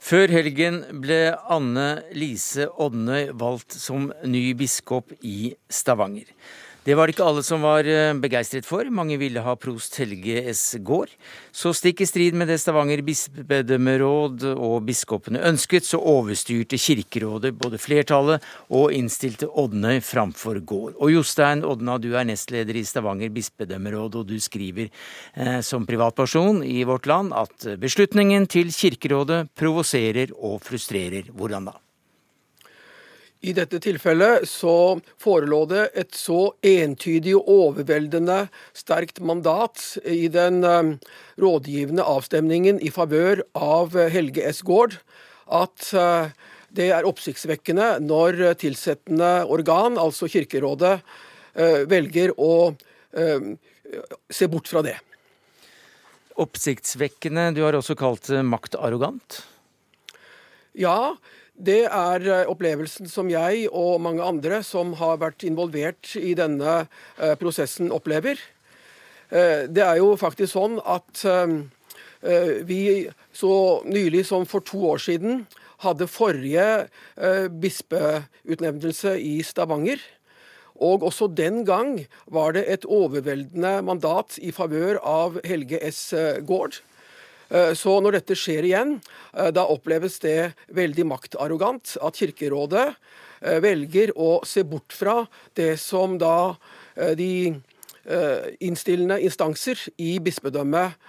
[0.02, 1.20] Før helgen ble
[1.54, 1.86] Anne
[2.18, 6.26] Lise Odnøy valgt som ny biskop i Stavanger.
[6.84, 8.84] Det var det ikke alle som var eh, begeistret for.
[8.92, 10.76] Mange ville ha prost Helge S.
[10.84, 11.14] Gaard.
[11.48, 17.80] Så stikk i strid med det Stavanger bispedømmeråd og biskopene ønsket, så overstyrte Kirkerådet både
[17.80, 20.98] flertallet og innstilte Odnøy framfor Gaard.
[21.00, 26.60] Og Jostein Odna, du er nestleder i Stavanger bispedømmeråd, og du skriver eh, som privatperson
[26.68, 31.32] i Vårt Land at beslutningen til Kirkerådet provoserer og frustrerer.
[31.32, 31.78] Hvordan da?
[33.44, 40.62] I dette tilfellet så forelå det et så entydig og overveldende sterkt mandat i den
[40.64, 40.94] um,
[41.42, 44.62] rådgivende avstemningen i favør av Helge S.
[44.64, 44.96] Gaard
[45.52, 46.33] at uh,
[46.74, 50.96] det er oppsiktsvekkende når tilsettende organ, altså Kirkerådet,
[51.87, 52.72] velger å
[54.26, 54.96] se bort fra det.
[56.42, 57.52] Oppsiktsvekkende.
[57.54, 59.38] Du har også kalt det maktarrogant?
[60.74, 61.14] Ja,
[61.54, 66.84] det er eh, opplevelsen som jeg og mange andre som har vært involvert i denne
[67.18, 68.40] eh, prosessen, opplever.
[69.30, 71.24] Eh, det er jo faktisk sånn at
[72.64, 73.04] vi
[73.36, 75.42] så nylig som for to år siden
[75.84, 76.86] hadde forrige
[77.60, 80.00] bispeutnevnelse i Stavanger.
[80.80, 86.00] Og også den gang var det et overveldende mandat i favør av Helge S.
[86.48, 86.80] Gaard.
[87.54, 88.96] Eh, så når dette skjer igjen,
[89.36, 95.22] eh, da oppleves det veldig maktarrogant at Kirkerådet eh, velger å se bort fra
[95.54, 96.56] det som da
[96.94, 97.56] de
[98.60, 101.06] innstillende instanser i bispedømmet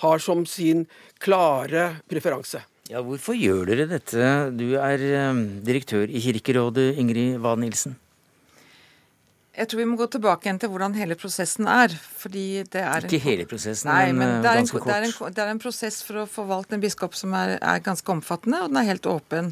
[0.00, 0.86] har som sin
[1.20, 2.62] klare preferanse.
[2.88, 4.32] Ja, Hvorfor gjør dere dette?
[4.56, 5.04] Du er
[5.68, 7.98] direktør i Kirkerådet, Ingrid Wahl Nilsen.
[9.58, 11.94] Jeg tror vi må gå tilbake igjen til hvordan hele prosessen er.
[12.18, 14.88] fordi det er Ikke hele prosessen, nei, men, men det er ganske en, kort.
[14.88, 17.56] Det er, en, det er, en, prosess for å få valgt en biskop som er,
[17.58, 19.50] er, ganske omfattende, og den er helt åpen.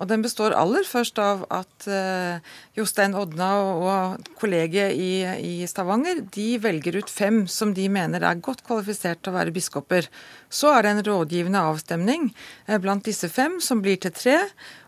[0.00, 2.42] Og den består aller først av at uh,
[2.76, 8.42] Jostein Odna og, kollegiet i, i, Stavanger de velger ut fem som de mener er
[8.42, 10.08] godt kvalifisert til å være biskoper.
[10.50, 12.30] Så er det en rådgivende avstemning
[12.68, 14.38] uh, blant disse fem som blir til tre.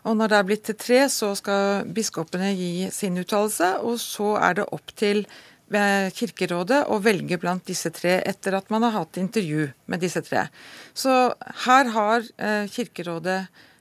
[0.07, 4.35] Og når det er blitt til tre, så skal biskopene gi sin uttalelse, og så
[4.41, 5.27] er det opp til
[5.67, 10.45] Kirkerådet å velge blant disse tre etter at man har hatt intervju med disse tre.
[10.95, 11.11] Så
[11.65, 13.76] her har eh, Kirkerådet Eh,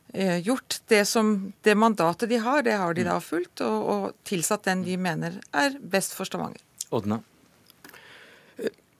[0.46, 4.66] gjort det, som, det mandatet de har, det har de da fulgt, og, og tilsatt
[4.68, 6.62] den de mener er best for Stavanger.
[6.94, 7.20] Odna?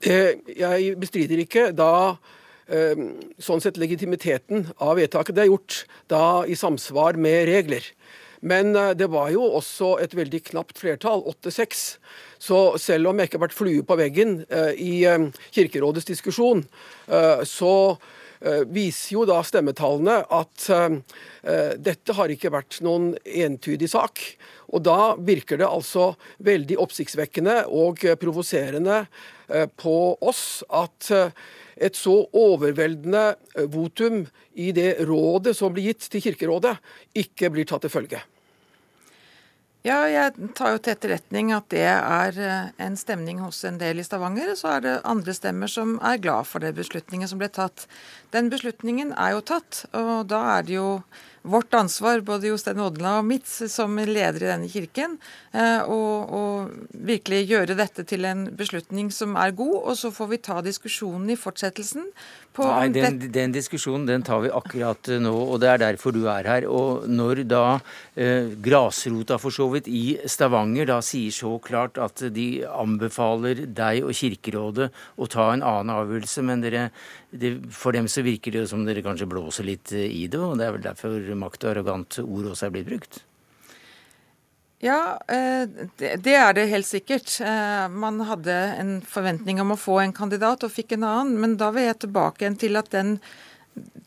[0.05, 2.17] Eh, jeg bestrider ikke da
[2.69, 2.99] eh,
[3.41, 5.35] sånn sett legitimiteten av vedtaket.
[5.35, 5.79] Det er gjort
[6.11, 7.85] da i samsvar med regler.
[8.45, 11.79] Men det var jo også et veldig knapt flertall, 8-6.
[12.37, 14.35] Så selv om jeg ikke har vært flue på veggen
[14.77, 14.91] i
[15.55, 16.61] Kirkerådets diskusjon,
[17.49, 18.16] så Eh,
[18.69, 20.97] viser jo da stemmetallene at eh,
[21.43, 24.21] eh, dette har ikke vært noen entydig sak.
[24.67, 26.11] Og da virker det altså
[26.43, 29.05] veldig oppsiktsvekkende og provoserende
[29.79, 29.95] på
[30.27, 31.07] oss at
[31.79, 33.29] et så overveldende
[33.71, 34.25] votum
[34.59, 36.75] i det rådet som blir gitt til Kirkerådet,
[37.15, 38.19] ikke blir tatt til følge.
[39.87, 44.01] Ja, jeg tar jo til etterretning at det er eh, en stemning hos en del
[44.01, 44.49] i Stavanger.
[44.59, 47.85] Så er det andre stemmer som er glad for det beslutningen som ble tatt.
[48.35, 50.89] Den beslutningen er jo tatt, og da er det jo
[51.47, 55.17] vårt ansvar, både Jostein Odla og mitt, som leder i denne kirken,
[55.53, 59.77] eh, å virkelig gjøre dette til en beslutning som er god.
[59.87, 62.11] Og så får vi ta diskusjonen i fortsettelsen
[62.57, 66.47] Nei, den, den, diskusjonen den tar vi akkurat nå, og det er derfor du er
[66.49, 66.65] her.
[66.65, 67.63] Og når da
[68.17, 74.07] eh, grasrota for så vidt i Stavanger da sier så klart at de anbefaler deg
[74.07, 76.87] og Kirkerådet å ta en annen avgjørelse, men dere,
[77.29, 80.67] det, for dem så virker det som dere kanskje blåser litt i det, og det
[80.67, 83.21] er vel derfor makt og arrogant ord også er blitt brukt?
[84.83, 85.65] Ja, eh,
[85.97, 87.31] det er det helt sikkert.
[87.41, 91.39] Eh, man hadde en forventning om å få en kandidat og fikk en annen.
[91.41, 93.17] Men da vil jeg tilbake igjen til at den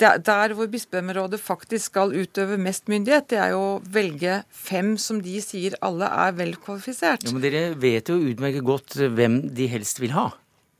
[0.01, 5.21] der hvor bispedømmerådet faktisk skal utøve mest myndighet, det er jo å velge fem som
[5.23, 7.27] de sier alle er vel kvalifisert.
[7.27, 10.31] Ja, men dere vet jo utmerket godt hvem de helst vil ha.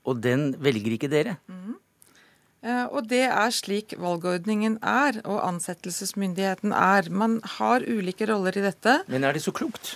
[0.07, 1.37] Og den velger ikke dere.
[1.47, 1.75] Mm.
[1.75, 1.77] Eh,
[2.61, 7.09] og det er slik valgordningen er, og ansettelsesmyndigheten er.
[7.09, 8.99] Man har ulike roller i dette.
[9.09, 9.95] Men er det så klokt?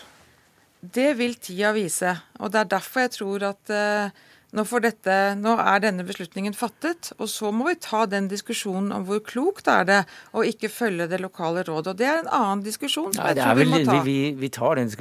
[0.81, 2.15] Det vil tida vise.
[2.39, 4.23] Og det er derfor jeg tror at uh,
[4.55, 9.05] nå, dette, nå, er denne beslutningen fattet, og så må vi ta den diskusjonen om
[9.07, 10.01] hvor klokt er det
[10.35, 11.93] å ikke følge det lokale rådet.
[11.93, 13.11] Og det er en annen diskusjon.
[13.17, 14.91] Nei, det er vel, vi, vi, vi, tar den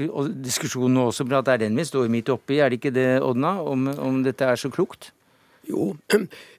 [0.44, 2.58] diskusjonen nå også, for det er den vi står midt oppi.
[2.60, 5.12] Er det ikke det, Odna, om, om dette er så klokt?
[5.64, 5.92] Jo,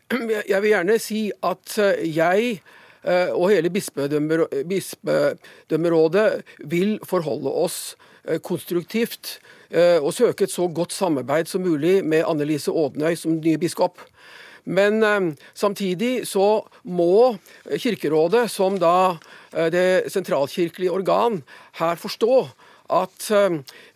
[0.51, 2.61] Jeg vil gjerne si at eh, jeg
[3.03, 9.39] eh, og hele bispedømmerådet vil forholde oss eh, konstruktivt
[9.75, 13.97] og søke et så godt samarbeid som mulig med Annelise Ådnøy som ny biskop.
[14.63, 15.03] Men
[15.57, 19.17] samtidig så må Kirkerådet, som da
[19.73, 21.43] det sentralkirkelige organ,
[21.81, 22.47] her forstå
[22.93, 23.31] at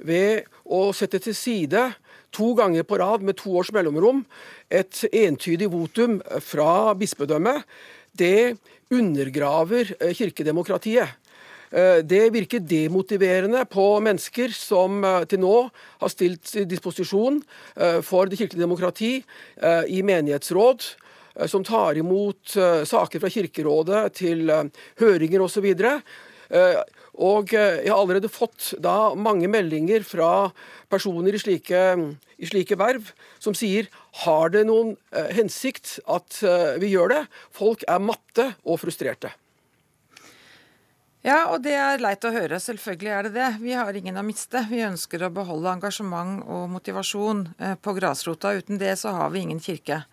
[0.04, 1.94] ved å sette til side
[2.36, 4.24] to ganger på rad med to års mellomrom
[4.70, 7.64] et entydig votum fra bispedømmet,
[8.14, 8.58] det
[8.90, 11.10] undergraver eh, kirkedemokratiet.
[11.72, 15.56] Eh, det virker demotiverende på mennesker som eh, til nå
[16.02, 17.42] har stilt til disposisjon
[18.04, 19.12] for det kirkelige demokrati
[19.88, 20.84] i menighetsråd,
[21.48, 22.56] som tar imot
[22.90, 24.50] saker fra Kirkerådet til
[25.00, 25.68] høringer osv.
[27.20, 30.30] Og jeg har allerede fått da mange meldinger fra
[30.92, 31.82] personer i slike,
[32.40, 33.12] i slike verv
[33.44, 33.90] som sier
[34.24, 37.22] har det noen eh, hensikt at eh, vi gjør det?
[37.56, 39.34] Folk er matte og frustrerte.
[41.20, 42.62] Ja, og det er leit å høre.
[42.64, 43.48] Selvfølgelig er det det.
[43.60, 44.62] Vi har ingen å miste.
[44.70, 48.54] Vi ønsker å beholde engasjement og motivasjon eh, på grasrota.
[48.56, 50.06] Uten det så har vi ingen kirke.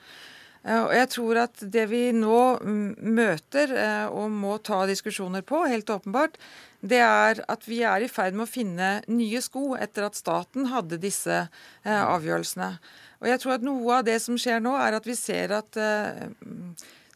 [0.66, 5.62] Eh, og jeg tror at det vi nå møter eh, og må ta diskusjoner på,
[5.70, 6.38] helt åpenbart,
[6.86, 10.68] det er at vi er i ferd med å finne nye sko etter at staten
[10.72, 12.74] hadde disse eh, avgjørelsene.
[13.22, 15.78] Og jeg tror at noe av det som skjer nå, er at vi ser at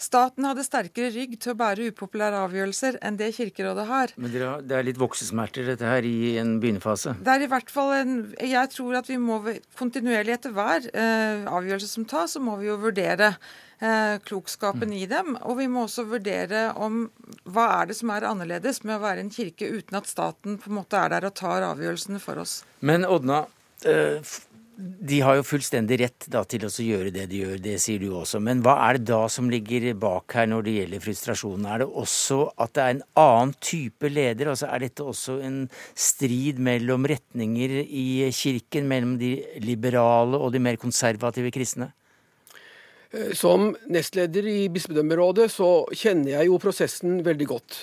[0.01, 4.15] Staten hadde sterkere rygg til å bære upopulære avgjørelser enn det Kirkerådet har.
[4.17, 7.19] Men det er litt voksesmerter dette her i en begynnerfase?
[7.21, 9.43] Det er i hvert fall en Jeg tror at vi må
[9.77, 14.97] kontinuerlig etter hver eh, avgjørelse som tas, så må vi jo vurdere eh, klokskapen mm.
[15.03, 15.37] i dem.
[15.45, 17.03] Og vi må også vurdere om
[17.45, 20.73] hva er det som er annerledes med å være en kirke uten at staten på
[20.73, 22.63] en måte er der og tar avgjørelsene for oss.
[22.81, 23.45] Men Odna,
[23.85, 24.25] eh,
[24.81, 28.15] De har jo fullstendig rett da, til å gjøre det de gjør, det sier du
[28.17, 28.41] også.
[28.41, 31.67] Men hva er det da som ligger bak her når det gjelder frustrasjonen?
[31.69, 34.53] Er det også at det er en annen type leder?
[34.53, 35.63] Altså Er dette også en
[35.93, 41.93] strid mellom retninger i kirken, mellom de liberale og de mer konservative kristne?
[43.13, 47.81] Eh, som nestleder i bispedømmerådet så kjenner jeg jo prosessen veldig godt.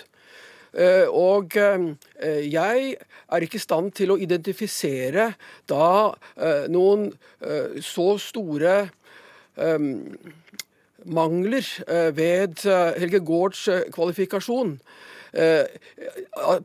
[0.75, 5.31] Eh, og eh, jeg er ikke i stand til å identifisere
[5.69, 5.89] da
[6.35, 7.09] eh, noen
[7.83, 8.77] så store
[11.17, 11.65] mangler
[12.13, 12.61] ved
[13.01, 14.77] Helge Gaards kvalifikasjon.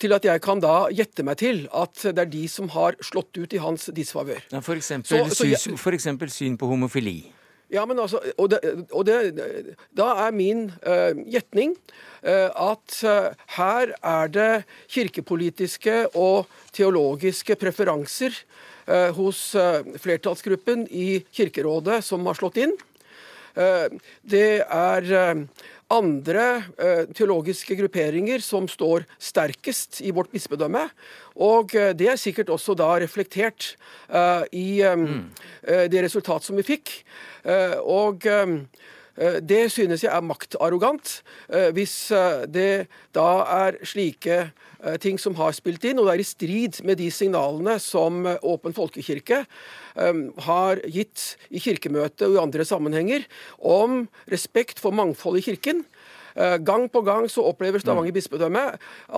[0.01, 3.37] til at jeg kan da gjette meg til at det er de som har slått
[3.37, 4.45] ut i hans disfavør.
[4.53, 4.93] Ja, F.eks.
[6.37, 7.33] syn på homofili?
[7.73, 8.61] Ja, men altså, og, det,
[8.93, 11.73] og det, Da er min uh, gjetning
[12.21, 14.51] uh, at uh, her er det
[14.93, 18.43] kirkepolitiske og teologiske preferanser
[19.15, 19.53] hos
[20.03, 22.73] flertallsgruppen i Kirkerådet som har slått inn.
[24.27, 25.07] det er
[25.87, 26.47] andre
[27.15, 30.89] teologiske grupperinger som står sterkest i vårt bispedømme.
[31.41, 33.75] Og eh, det er sikkert også da reflektert
[34.13, 35.21] uh, i mm.
[35.91, 36.91] det resultat som vi fikk.
[37.83, 38.27] og
[39.43, 41.23] det synes jeg er maktarrogant,
[41.75, 42.13] hvis
[42.49, 43.27] det da
[43.67, 44.53] er slike
[45.03, 48.75] ting som har spilt inn, og det er i strid med de signalene som Åpen
[48.77, 49.43] folkekirke
[50.47, 53.27] har gitt i Kirkemøtet og i andre sammenhenger
[53.59, 55.85] om respekt for mangfold i Kirken.
[56.37, 58.65] Eh, gang på gang så opplever Stavanger bispedømme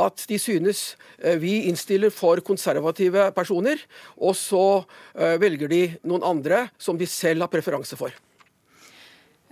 [0.05, 3.81] at de synes eh, vi innstiller for konservative personer,
[4.17, 8.15] og så eh, velger de noen andre som de selv har preferanse for.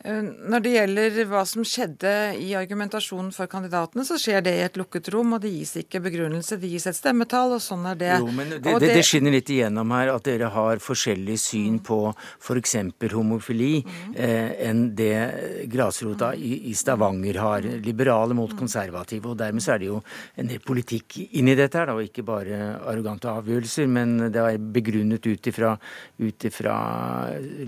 [0.04, 2.12] Eh, når det gjelder hva som skjedde
[2.42, 6.00] i argumentasjonen for kandidatene, så skjer det i et lukket rom, og det gis ikke
[6.02, 6.58] begrunnelse.
[6.58, 8.10] Det gis et stemmetall, og sånn er det.
[8.18, 12.00] Jo, men det, det, det skinner litt igjennom her at dere har forskjellig syn på
[12.10, 12.74] f.eks.
[13.12, 14.16] homofili mm.
[14.16, 17.70] eh, enn det grasrota i, i, Stavanger har.
[17.82, 19.30] Liberale mot konservative.
[19.30, 20.00] Og dermed så er det jo
[20.34, 22.58] en del politikk inni dette her, da, og ikke bare
[22.90, 25.76] arrogante avgjørelser, men det er begrunnet ut ifra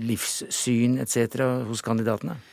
[0.03, 1.45] livssyn etc.
[1.69, 2.51] hos kandidatene kandidatene?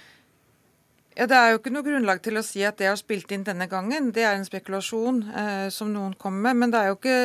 [1.13, 3.43] Ja, Det er jo ikke noe grunnlag til å si at det har spilt inn
[3.45, 4.09] denne gangen.
[4.17, 6.61] Det er en spekulasjon eh, som noen kommer med.
[6.63, 7.17] Men det er jo ikke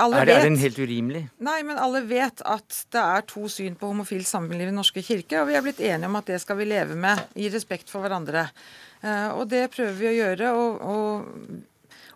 [0.00, 1.22] alle er, det, er den helt urimelig?
[1.44, 5.04] Nei, men alle vet at det er to syn på homofilt samliv i Den Norske
[5.04, 5.42] kirke.
[5.42, 8.06] Og vi er blitt enige om at det skal vi leve med i respekt for
[8.06, 8.46] hverandre.
[9.04, 10.56] Eh, og det prøver vi å gjøre.
[10.56, 11.62] og, og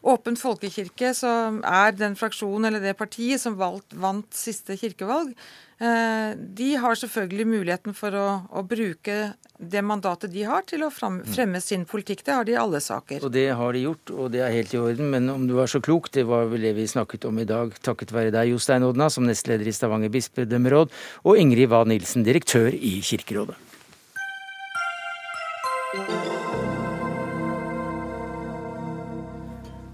[0.02, 5.34] Åpen folkekirke, som er den fraksjonen eller det partiet som valgt, vant siste kirkevalg,
[5.78, 9.18] Eh, de har selvfølgelig muligheten for å, å, bruke
[9.62, 11.20] det mandatet de har, til å mm.
[11.30, 12.24] fremme sin politikk.
[12.26, 13.22] Det har de i alle saker.
[13.22, 15.12] Og det har de gjort, og det er helt i orden.
[15.14, 17.78] Men om du var så klok, det var vel det vi snakket om i dag,
[17.86, 22.74] takket være deg, Jostein Odna, som nestleder i Stavanger bispedømmeråd, og Ingrid Wahl Nilsen, direktør
[22.74, 23.67] i Kirkerådet.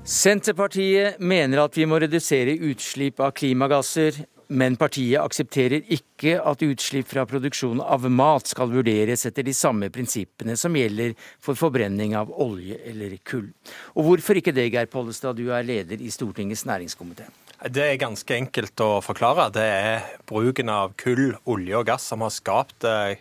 [0.05, 4.19] Senterpartiet mener at vi må redusere utslipp av klimagasser
[4.53, 9.89] men partiet aksepterer ikke at utslipp fra produksjon av mat skal vurderes etter de samme
[9.93, 13.49] prinsippene som gjelder for forbrenning av olje eller kull.
[13.97, 17.31] Og hvorfor ikke det, Geir Pollestad, du er leder i Stortingets næringskomité?
[17.65, 19.49] Det er ganske enkelt å forklare.
[19.55, 23.17] Det er bruken av kull, olje og gass som har skapt eh,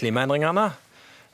[0.00, 0.70] klimaendringene.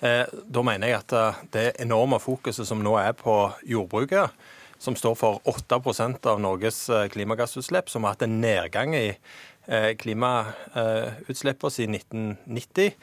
[0.02, 3.36] Eh, da mener jeg at eh, det enorme fokuset som nå er på
[3.68, 4.34] jordbruket,
[4.78, 9.92] som står for 8% av Norges eh, klimagassutslipp, som har hatt en nedgang i eh,
[10.00, 12.96] klimautslippene siden 1990.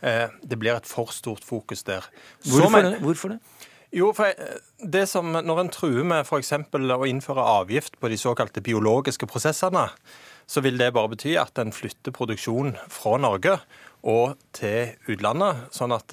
[0.00, 2.06] Eh, det blir et for stort fokus der.
[2.44, 3.00] Hvorfor, det?
[3.02, 3.40] Hvorfor det?
[3.96, 4.32] Jo, for
[4.82, 6.52] det som, Når en truer med f.eks.
[6.52, 9.88] å innføre avgift på de såkalte biologiske prosessene,
[10.46, 13.56] så vil det bare bety at en flytter produksjon fra Norge
[14.06, 16.12] og til utlandet, sånn at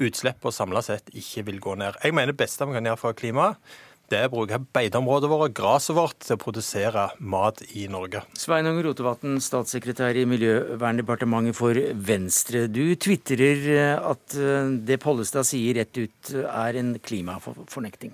[0.00, 1.98] utslippene samla sett ikke vil gå ned.
[2.02, 3.74] Jeg mener det beste vi kan gjøre for klimaet,
[4.12, 8.22] det er å bruke beiteområdet vårt, gresset vårt, til å produsere mat i Norge.
[8.38, 12.66] Sveinung Rotevatn, statssekretær i Miljøverndepartementet for Venstre.
[12.68, 18.12] Du tvitrer eh, at eh, det Pollestad sier rett ut, er en klimafornekting.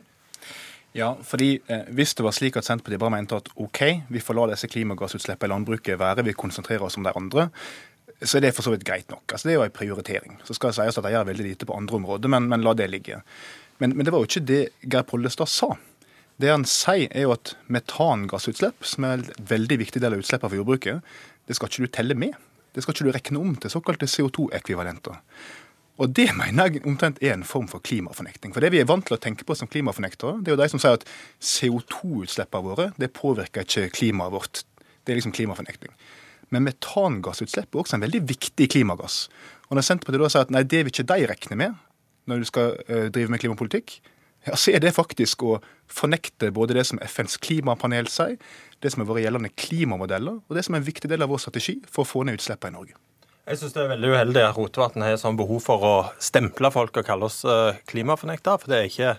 [0.97, 4.39] Ja, fordi eh, Hvis det var slik at Senterpartiet bare mente at OK, vi får
[4.39, 7.49] la disse klimagassutslippene i landbruket være, vi konsentrerer oss om de andre,
[8.23, 9.25] så er det for så vidt greit nok.
[9.31, 10.39] Altså, det er jo en prioritering.
[10.47, 12.75] Så skal det sies at de gjør veldig lite på andre områder, men, men la
[12.75, 13.21] det ligge.
[13.79, 15.71] Men, men, det var jo ikke det Geir Pollestad sa.
[16.39, 20.53] Det han sier, er jo at metangassutslipp, som er en veldig viktig del av utslippene
[20.53, 21.15] for jordbruket,
[21.49, 22.37] det skal ikke du telle med.
[22.75, 25.17] Det skal ikke du rekne om til såkalte CO2-ekvivalenter.
[25.99, 28.53] Og det mener jeg omtrent er en form for klimafornekting.
[28.55, 30.69] For det vi er vant til å tenke på som klimafornektere, det er jo de
[30.71, 31.07] som sier at
[31.43, 34.63] CO2-utslippene våre det påvirker ikke klimaet vårt.
[35.03, 35.91] Det er liksom klimafornekting.
[36.55, 39.25] Men metangassutslipp er også en veldig viktig klimagass.
[39.69, 41.83] Og når Senterpartiet da sier at nei, det vil ikke de regne med
[42.31, 43.99] når du skal uh, drive med klimapolitikk,
[44.57, 45.59] så er det faktisk å
[45.91, 48.39] fornekte både det som FNs klimapanel sier,
[48.83, 51.43] det som er våre gjeldende klimamodeller, og det som er en viktig del av vår
[51.43, 52.99] strategi for å få ned utslippene i Norge.
[53.49, 56.99] Jeg syns det er veldig uheldig at Rotevatn har sånn behov for å stemple folk
[57.01, 59.15] og kalle oss eh, klimafornektere, for det er ikke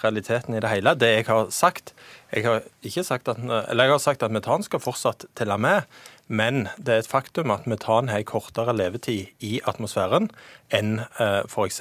[0.00, 0.94] realiteten i det hele.
[0.96, 1.94] Det jeg har sagt
[2.32, 5.84] Jeg har, ikke sagt at, eller jeg har sagt at metan skal fortsatt telle med,
[6.26, 10.26] men det er et faktum at metan har kortere levetid i atmosfæren
[10.74, 11.80] enn eh, f.eks.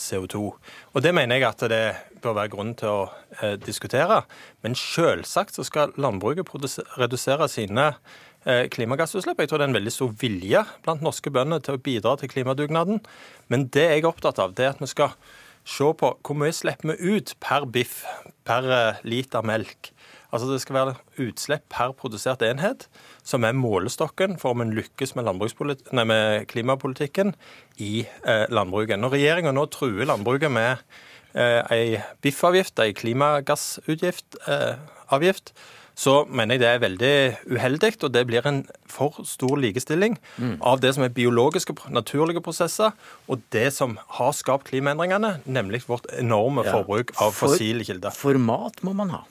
[0.00, 0.40] CO2.
[0.94, 1.82] Og Det mener jeg at det
[2.24, 3.00] bør være grunn til å
[3.40, 4.22] eh, diskutere.
[4.64, 6.50] Men selvsagt så skal landbruket
[6.98, 7.90] redusere sine
[8.48, 9.40] eh, klimagassutslipp.
[9.40, 12.32] Jeg tror det er en veldig stor vilje blant norske bønder til å bidra til
[12.32, 13.02] klimadugnaden.
[13.52, 15.16] Men det jeg er opptatt av, det er at vi skal
[15.64, 18.02] se på hvor mye slipper vi ut per biff,
[18.44, 18.66] per
[19.08, 19.94] liter melk.
[20.34, 22.88] Altså Det skal være utslipp per produsert enhet
[23.22, 25.30] som er målestokken for om en lykkes med,
[25.94, 27.36] nei, med klimapolitikken
[27.78, 28.98] i eh, landbruket.
[28.98, 30.80] Når regjeringa nå truer landbruket med eh,
[31.34, 35.64] ei biffavgift, ei klimagassavgift, eh,
[35.94, 37.16] så mener jeg det er veldig
[37.54, 40.56] uheldig, og det blir en for stor likestilling mm.
[40.66, 42.96] av det som er biologiske, naturlige prosesser,
[43.30, 46.74] og det som har skapt klimaendringene, nemlig vårt enorme ja.
[46.74, 48.14] forbruk av fossile kilder.
[48.14, 49.22] For mat må man ha.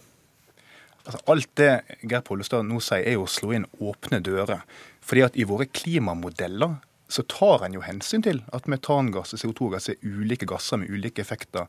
[1.04, 1.72] Altså, alt det
[2.08, 4.64] Geir Pollestad nå sier, er jo å slå inn åpne dører.
[5.04, 6.78] Fordi at i våre klimamodeller
[7.14, 11.22] så tar en jo hensyn til at metangass og CO2-gass er ulike gasser med ulike
[11.22, 11.68] effekter.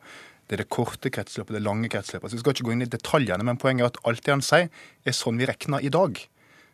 [0.49, 2.31] Det er det korte kretsløpet, det lange kretsløpet.
[2.31, 4.45] Så Vi skal ikke gå inn i detaljene, men poenget er at alt det han
[4.45, 4.71] sier,
[5.05, 6.21] er sånn vi regner i dag.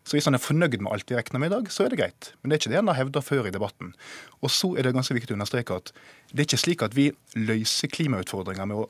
[0.06, 2.00] Så hvis han er fornøyd med alt vi regner med i dag, så er det
[2.00, 2.32] greit.
[2.40, 3.92] Men det er ikke det han har hevda før i debatten.
[4.40, 5.92] Og så er det ganske viktig å understreke at
[6.30, 8.88] det er ikke slik at vi løser klimautfordringer med å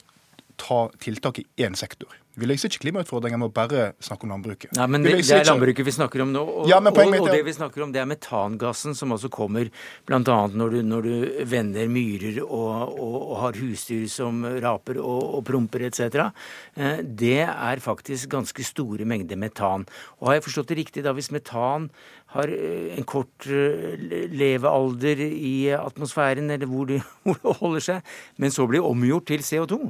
[0.60, 2.19] ta tiltak i én sektor.
[2.38, 4.70] Vi løser ikke klimautfordringer med å bare snakke om landbruket.
[4.78, 6.42] Nei, men det, det, er landbruket vi snakker om nå.
[6.62, 9.66] Og, ja, og, og, det vi snakker om, det er metangassen som altså kommer
[10.06, 10.20] bl.a.
[10.22, 16.30] Når, du, når du vender myrer og, og, har husdyr som raper og, promper etc.
[16.78, 19.88] Eh, det er faktisk ganske store mengder metan.
[20.20, 21.88] Og har jeg forstått det riktig, da hvis metan
[22.36, 23.98] har eh, en kort eh,
[24.30, 29.42] levealder i atmosfæren, eller hvor det, hvor det holder seg, men så blir omgjort til
[29.42, 29.80] CO2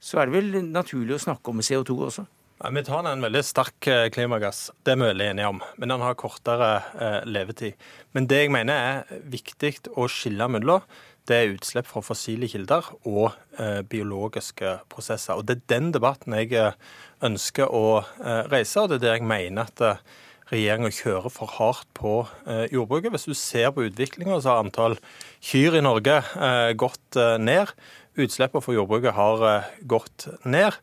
[0.00, 2.26] så er det vel naturlig å snakke om CO2 også?
[2.60, 5.62] Ja, metan er en veldig sterk eh, klimagass, det er vi veldig enige om.
[5.80, 7.78] Men den har kortere eh, levetid.
[8.12, 10.84] Men det jeg mener er viktig å skille mellom,
[11.28, 13.30] det er utslipp fra fossile kilder og
[13.60, 15.38] eh, biologiske prosesser.
[15.38, 16.76] Og Det er den debatten jeg eh,
[17.24, 20.02] ønsker å eh, reise, og det er det jeg mener at eh,
[20.50, 22.12] regjeringa kjører for hardt på
[22.74, 23.12] jordbruket.
[23.14, 24.96] Hvis du ser på utviklinga, så har antall
[25.46, 26.16] kyr i Norge
[26.74, 27.70] gått ned
[28.18, 30.76] utslippene for jordbruket har eh, gått ned.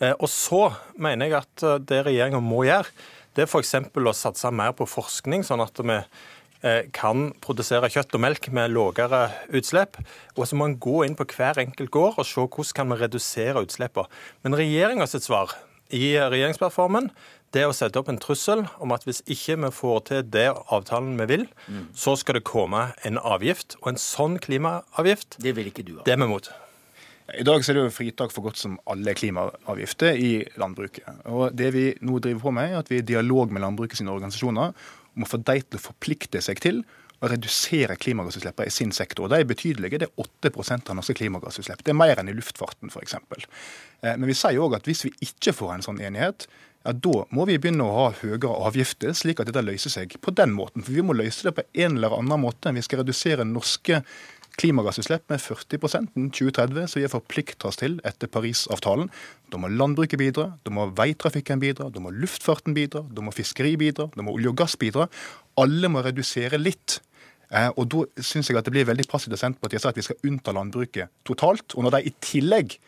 [0.00, 0.68] Eh, og så
[1.00, 2.90] mener jeg at eh, det regjeringa må gjøre,
[3.34, 3.74] det er f.eks.
[3.90, 5.98] å satse mer på forskning, sånn at vi
[6.96, 9.98] kan produsere kjøtt og melk med lavere utslipp.
[10.38, 12.96] Og så må en gå inn på hver enkelt gård og se hvordan kan vi
[13.02, 14.08] redusere utslippene.
[14.46, 15.52] Men regjeringa sitt svar
[15.92, 17.10] i regjeringsplattformen
[17.54, 20.48] det er å sette opp en trussel om at hvis ikke vi får til det
[20.74, 21.86] avtalen vi vil, mm.
[21.94, 23.76] så skal det komme en avgift.
[23.84, 26.06] Og en sånn klimaavgift, det vil ikke du ha.
[26.06, 26.50] Det er vi imot.
[27.32, 31.24] I dag er det jo fritak for godt som alle klimaavgifter i landbruket.
[31.32, 33.96] Og Det vi nå driver på med, er at vi er i dialog med landbruket
[33.96, 34.74] sine organisasjoner
[35.16, 36.82] om å få dem til å forplikte seg til
[37.24, 39.30] å redusere klimagassutslippene i sin sektor.
[39.32, 40.02] De er betydelige.
[40.02, 41.80] Det er 8 av norske klimagassutslipp.
[41.80, 43.16] Det er mer enn i luftfarten f.eks.
[43.16, 46.44] Eh, men vi sier òg at hvis vi ikke får en sånn enighet,
[46.84, 50.34] ja, da må vi begynne å ha høyere avgifter, slik at dette løser seg på
[50.36, 50.84] den måten.
[50.84, 52.74] For vi må løse det på en eller annen måte.
[52.76, 54.02] Vi skal redusere norske
[54.60, 55.78] klimagassutslipp med 40
[56.14, 59.10] innen 2030, som vi har forplikta oss til etter Parisavtalen.
[59.50, 63.74] Da må landbruket bidra, da må veitrafikken bidra, da må luftfarten bidra, da må fiskeri
[63.80, 65.08] bidra, da må olje og gass bidra.
[65.60, 67.00] Alle må redusere litt.
[67.50, 70.00] Eh, og Da syns jeg at det blir veldig passivt av Senterpartiet å si at
[70.00, 71.76] vi skal unnta landbruket totalt.
[71.76, 72.78] Og når de i tillegg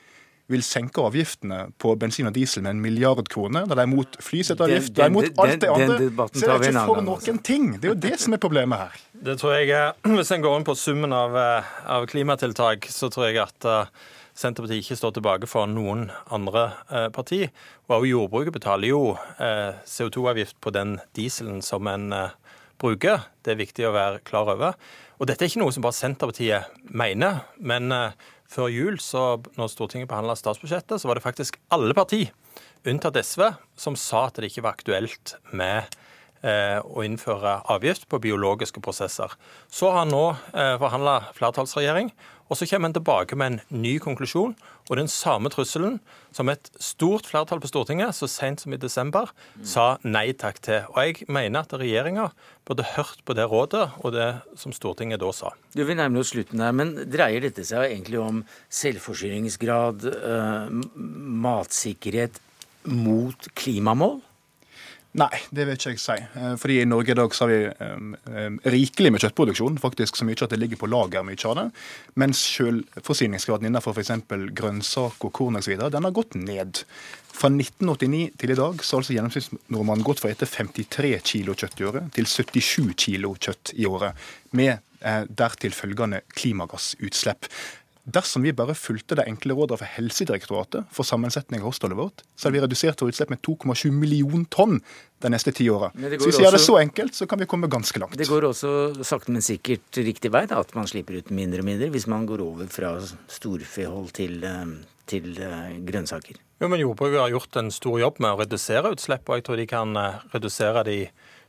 [0.50, 3.66] vil senke avgiftene på bensin og diesel med en milliard kroner.
[3.66, 6.26] Da de er mot flyseteavgift, de er mot alt det andre.
[6.30, 7.72] Så er det ikke for noen ting.
[7.80, 9.00] Det er jo det som er problemet her.
[9.26, 13.08] Det tror jeg, eh, Hvis en går inn på summen av, eh, av klimatiltak, så
[13.10, 13.88] tror jeg at uh,
[14.36, 17.46] Senterpartiet ikke står tilbake for noen andre eh, parti.
[17.88, 19.00] Og også jordbruket betaler jo
[19.40, 22.12] eh, CO2-avgift på den dieselen som en
[22.76, 23.24] bruker.
[23.40, 24.76] Det er viktig å være klar over.
[25.16, 27.46] Og dette er ikke noe som bare Senterpartiet mener.
[27.56, 27.88] men
[28.50, 32.32] før jul, så når Stortinget behandla statsbudsjettet, så var det faktisk alle partier,
[32.86, 35.96] unntatt SV, som sa at det ikke var aktuelt med
[36.44, 39.32] å innføre avgift på biologiske prosesser.
[39.72, 42.12] Så har han nå forhandla flertallsregjering,
[42.46, 44.54] og så kommer han tilbake med en ny konklusjon
[44.86, 45.98] og den samme trusselen
[46.34, 49.32] som et stort flertall på Stortinget så sent som i desember
[49.66, 50.86] sa nei takk til.
[50.94, 52.28] Og jeg mener at regjeringa
[52.68, 54.28] burde hørt på det rådet og det
[54.60, 55.52] som Stortinget da sa.
[55.74, 60.70] Du vil nærme oss slutten her, men dreier dette seg egentlig om selvforsyningsgrad, uh,
[61.46, 62.38] matsikkerhet
[62.86, 64.20] mot klimamål?
[65.16, 66.16] Nei, det vil ikke jeg si.
[66.36, 67.60] Eh, fordi i Norge i dag så har vi
[68.36, 71.64] um, rikelig med kjøttproduksjon, faktisk så mye at det ligger på lager mye av det.
[72.20, 74.12] Mens selvforsyningsgraden innenfor f.eks.
[74.58, 75.78] grønnsak og korn osv.
[75.78, 76.82] den har gått ned.
[77.36, 81.56] Fra 1989 til i dag så har altså gjennomsnittsnordmannen gått fra å spise 53 kilo
[81.56, 87.48] kjøtt i året til 77 kilo kjøtt i året, med eh, dertil følgende klimagassutslipp.
[88.06, 92.46] Dersom vi bare fulgte det enkle rådet fra Helsedirektoratet for sammensetning av kostholdet vårt, så
[92.46, 94.78] hadde vi redusert våre utslipp med 2,7 million tonn
[95.24, 95.88] de neste ti åra.
[95.90, 98.14] Så hvis vi gjør det så enkelt, så kan vi komme ganske langt.
[98.14, 98.70] Det går også
[99.02, 102.28] sakte, men sikkert riktig vei, da, at man slipper ut mindre og mindre hvis man
[102.30, 104.76] går over fra storfehold til, eh,
[105.10, 106.38] til uh, grønnsaker.
[106.62, 109.58] Jo, men Jordbruket har gjort en stor jobb med å redusere utslipp, og jeg tror
[109.58, 111.00] de kan uh, redusere de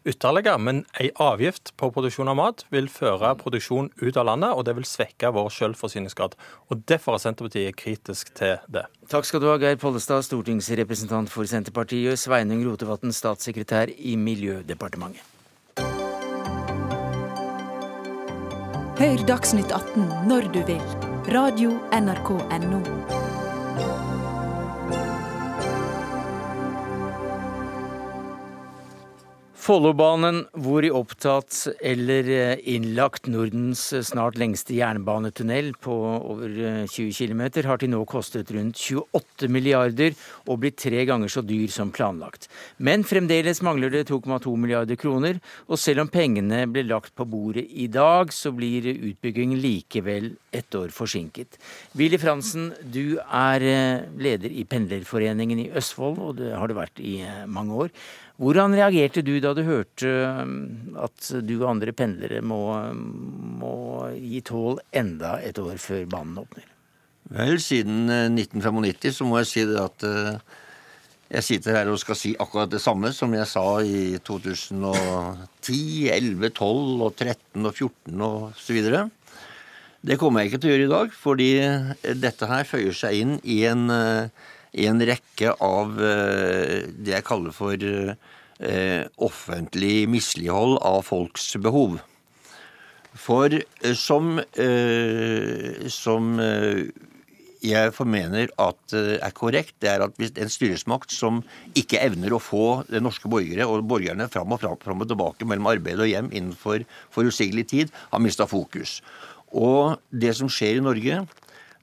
[0.08, 0.58] ytterligere.
[0.58, 4.78] Men en avgift på produksjon av mat vil føre produksjon ut av landet, og det
[4.78, 6.38] vil svekke vår selvforsyningsgrad.
[6.72, 8.88] Og Derfor er Senterpartiet kritisk til det.
[9.12, 15.36] Takk skal du ha, Geir Pollestad, stortingsrepresentant for Senterpartiet, og Sveinung Rotevatn, statssekretær i Miljødepartementet.
[18.98, 20.82] Hør Dagsnytt 18 når du vil.
[21.30, 23.27] Radio NRK Radio.nrk.no.
[29.68, 36.54] Follobanen, i opptatt eller eh, innlagt Nordens eh, snart lengste jernbanetunnel på over
[36.88, 40.14] 20 eh, km, har til nå kostet rundt 28 milliarder
[40.46, 42.48] og blitt tre ganger så dyr som planlagt.
[42.80, 47.66] Men fremdeles mangler det 2,2 milliarder kroner, og selv om pengene ble lagt på bordet
[47.68, 51.60] i dag, så blir utbyggingen likevel ett år forsinket.
[52.00, 53.68] Willy Fransen, du er
[54.16, 57.18] leder i Pendlerforeningen i Østfold, og det har du vært i
[57.52, 57.94] mange år.
[58.38, 60.10] Hvordan reagerte du da du hørte
[60.44, 62.62] um, at du og andre pendlere må,
[62.94, 63.78] må
[64.14, 66.68] gi tål enda et år før banen åpner?
[67.34, 70.38] Vel, siden 1995 eh, så må jeg si det at eh,
[71.34, 75.82] jeg sitter her og skal si akkurat det samme som jeg sa i 2010,
[76.14, 79.02] 11, 12 og 13 og 14 og så videre.
[80.08, 81.50] Det kommer jeg ikke til å gjøre i dag, fordi
[82.22, 84.30] dette her føyer seg inn i en uh,
[84.86, 92.00] en rekke av eh, det jeg kaller for eh, offentlig mislighold av folks behov.
[93.18, 94.38] For eh, som,
[95.90, 96.34] som
[97.68, 101.42] jeg formener at er korrekt, det er at hvis en styresmakt som
[101.78, 105.48] ikke evner å få det norske borgere og borgerne fram og, fram, fram og tilbake
[105.50, 109.00] mellom arbeid og hjem innenfor forutsigelig tid, har mista fokus.
[109.58, 111.26] Og det som skjer i Norge,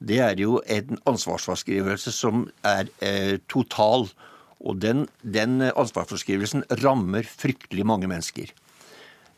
[0.09, 4.09] det er jo en ansvarsforskrivelse som er eh, total.
[4.65, 8.53] Og den, den ansvarsforskrivelsen rammer fryktelig mange mennesker.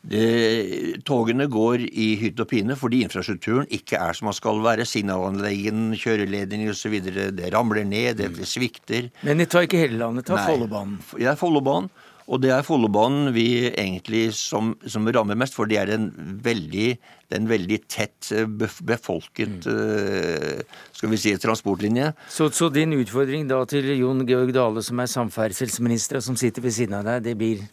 [0.07, 4.85] Det, togene går i hytt og pine fordi infrastrukturen ikke er som man skal være.
[4.87, 6.99] Signalanleggene, kjøreledninger osv.
[7.35, 9.09] Det ramler ned, det svikter.
[9.27, 11.01] Men det tar ikke hele landet, ta Follobanen.
[11.19, 11.91] Ja, Follobanen.
[12.27, 16.09] Og det er Follobanen vi egentlig som, som, rammer mest, for det er en
[16.43, 16.89] veldig,
[17.37, 19.75] en veldig tett eh, befolket mm.
[19.77, 22.11] Eh, skal vi si, transportlinje.
[22.31, 26.65] Så, så, din utfordring da til Jon Georg Dale, som er samferdselsminister, og som sitter
[26.65, 27.63] ved siden av deg, det blir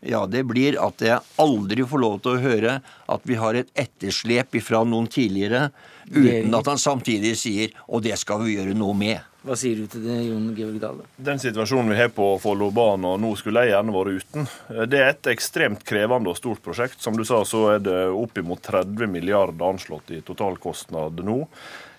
[0.00, 2.74] ja, det blir at jeg aldri får lov til å høre
[3.10, 5.70] at vi har et etterslep fra noen tidligere,
[6.08, 9.26] uten at han samtidig sier 'og det skal vi gjøre noe med'.
[9.46, 11.04] Hva sier du til det, Jon Georg Dale?
[11.16, 14.48] Den situasjonen vi har på Follobanen, nå skulle jeg gjerne vært uten.
[14.90, 17.00] Det er et ekstremt krevende og stort prosjekt.
[17.00, 21.46] Som du sa, så er det oppimot 30 milliarder anslått i totalkostnad nå.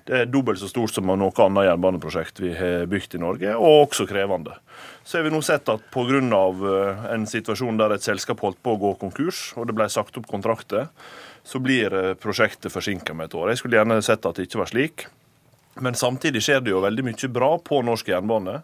[0.09, 3.83] Det er dobbelt så stort som noe annet jernbaneprosjekt vi har bygd i Norge, og
[3.83, 4.55] også krevende.
[5.05, 6.17] Så har vi nå sett at pga.
[6.17, 10.17] Eh, en situasjon der et selskap holdt på å gå konkurs, og det ble sagt
[10.17, 10.87] opp kontrakter,
[11.45, 13.51] så blir eh, prosjektet forsinka med et år.
[13.51, 15.05] Jeg skulle gjerne sett at det ikke var slik.
[15.77, 18.63] Men samtidig skjer det jo veldig mye bra på norsk jernbane.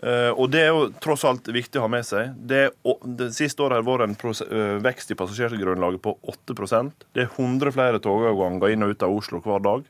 [0.00, 2.30] Uh, og det er jo tross alt viktig å ha med seg.
[2.48, 2.60] Det,
[3.18, 7.74] det siste året har vært en uh, vekst i passasjergrunnlaget på 8% Det er 100
[7.74, 9.84] flere togavganger inn og ut av Oslo hver dag.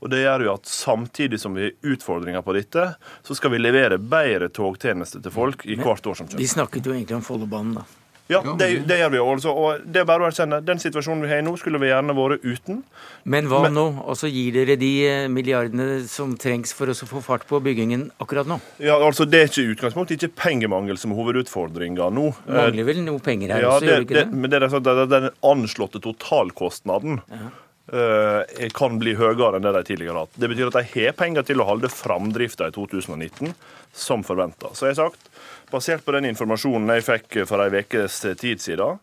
[0.00, 2.88] Og det gjør jo at samtidig som vi har utfordringer på dette,
[3.22, 6.42] så skal vi levere bedre togtjenester til folk i hvert år som kommer.
[6.42, 8.01] Vi snakket jo egentlig om Follobanen, da.
[8.32, 9.52] Ja, det, det gjør vi altså.
[9.54, 10.60] Og det er bare å erkjenne.
[10.64, 12.82] Den situasjonen vi har nå, skulle vi gjerne vært uten.
[13.24, 13.86] Men hva Men, nå?
[14.02, 18.08] Og så gir dere de eh, milliardene som trengs for å få fart på byggingen
[18.22, 18.58] akkurat nå?
[18.82, 22.28] Ja, altså Det er ikke utgangspunktet ikke pengemangel som er hovedutfordringa nå.
[22.48, 24.40] Mangler vel noe penger her ja, også, det, gjør det ikke det?
[24.40, 27.50] Men det er sånn at den anslåtte totalkostnaden ja.
[27.94, 30.40] uh, kan bli høyere enn det de tidligere har hatt.
[30.40, 33.54] Det betyr at de har penger til å holde framdrifta i 2019
[33.92, 34.72] som forventa.
[34.74, 35.30] Så jeg har sagt
[35.72, 38.98] Basert på den informasjonen jeg fikk eh, for ei ukes eh, tid siden,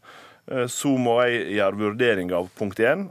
[0.51, 3.07] eh, så må jeg gjøre vurdering av punkt 1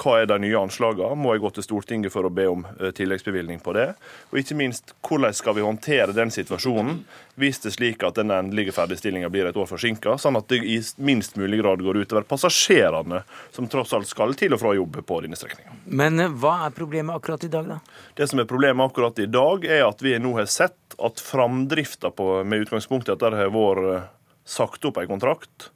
[0.00, 1.16] hva er de nye anslagene?
[1.18, 3.90] Må jeg gå til Stortinget for å be om eh, tilleggsbevilgning på det?
[4.30, 7.02] Og ikke minst, hvordan skal vi håndtere den situasjonen
[7.40, 10.58] hvis det er slik at den endelige ferdigstillinga blir et år forsinka, sånn at det
[10.60, 13.22] i minst mulig grad går utover passasjerene,
[13.54, 15.78] som tross alt skal til og fra jobb på denne strekninga.
[15.88, 17.78] Men hva er problemet akkurat i dag, da?
[18.18, 22.12] Det som er problemet akkurat i dag, er at vi nå har sett at framdrifta
[22.44, 24.08] med utgangspunkt i at det har vært eh,
[24.44, 25.70] sagt opp en kontrakt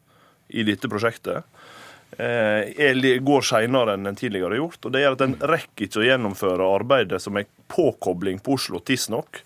[0.53, 1.74] i dette prosjektet, eh,
[2.17, 4.85] går seinere enn en tidligere har gjort.
[4.85, 8.81] og Det gjør at en rekker ikke å gjennomføre arbeidet som er påkobling på Oslo
[8.81, 9.43] tidsnok,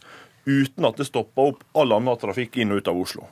[0.49, 3.29] uten at det stopper opp all annen trafikk inn og ut av Oslo.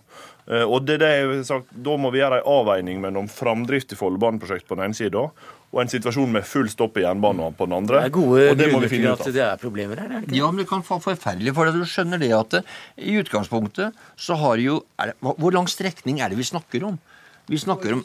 [0.47, 4.69] Eh, og det, det sagt, Da må vi gjøre en avveining mellom framdrift i Follobaneprosjektet
[4.69, 5.25] på den ene sida
[5.77, 8.05] og en situasjon med full stopp i jernbanen på den andre.
[8.05, 9.27] Det er gode og det må vi finne ut av.
[9.27, 10.37] At det er problemer her, er ikke?
[10.39, 11.81] Ja, men det kan få forferdelig for deg.
[11.83, 12.61] Du skjønner det at
[12.97, 17.01] i utgangspunktet så har jo det, Hvor lang strekning er det vi snakker om?
[17.51, 18.05] Vi snakker om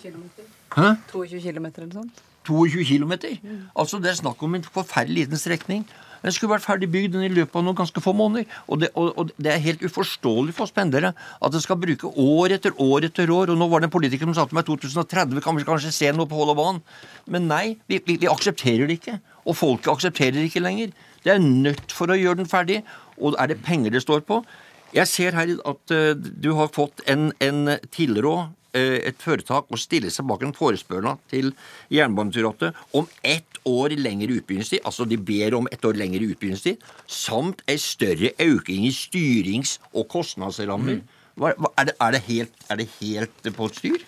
[0.76, 2.22] 22 km eller sånt.
[2.48, 3.14] 22 km?
[3.44, 3.60] Mm.
[3.78, 5.86] Altså det er snakk om en forferdelig liten strekning.
[6.22, 8.46] Den skulle vært ferdig bygd i løpet av noen ganske få måneder.
[8.68, 12.12] Og det, og, og det, er helt uforståelig for oss pendlere at det skal bruke
[12.22, 13.54] år etter år etter år.
[13.54, 16.12] Og nå var det en politiker som sa til meg 2030 kan vi kanskje se
[16.14, 16.84] noe på Hollobanen.
[17.26, 19.18] Men nei, vi, vi, vi aksepterer det ikke.
[19.46, 20.94] Og folket aksepterer det ikke lenger.
[21.26, 22.84] Det er nødt for å gjøre den ferdig.
[23.18, 24.44] Og er det penger det står på?
[24.94, 29.80] Jeg ser her at uh, du har fått en, en tilråd Eh, et foretak å
[29.80, 31.52] stille seg bak en forespørsel til
[31.92, 37.62] Jernbanedirektoratet om ett år lengre utbyggingstid, altså de ber om ett år lengre utbyggingstid, samt
[37.68, 41.02] en større økning i styrings- og kostnadsrammer.
[41.02, 41.20] Mm.
[41.42, 44.02] Er, det, er, det helt, er, det, helt, på styr?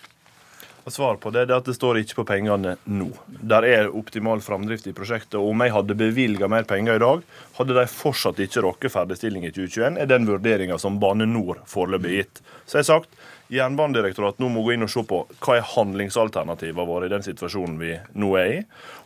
[0.92, 3.08] Svaret på det er at det står ikke på pengene nå.
[3.28, 5.38] Der er optimal framdrift i prosjektet.
[5.40, 7.22] og Om jeg hadde bevilga mer penger i dag,
[7.56, 12.18] hadde de fortsatt ikke rokket ferdigstilling i 2021, er den vurderinga som Bane NOR foreløpig
[12.18, 12.44] gitt.
[12.68, 13.16] Så jeg har sagt
[13.54, 17.78] Jernbanedirektoratet nå må gå inn og se på hva er handlingsalternativene våre i den situasjonen
[17.82, 18.60] vi nå er i.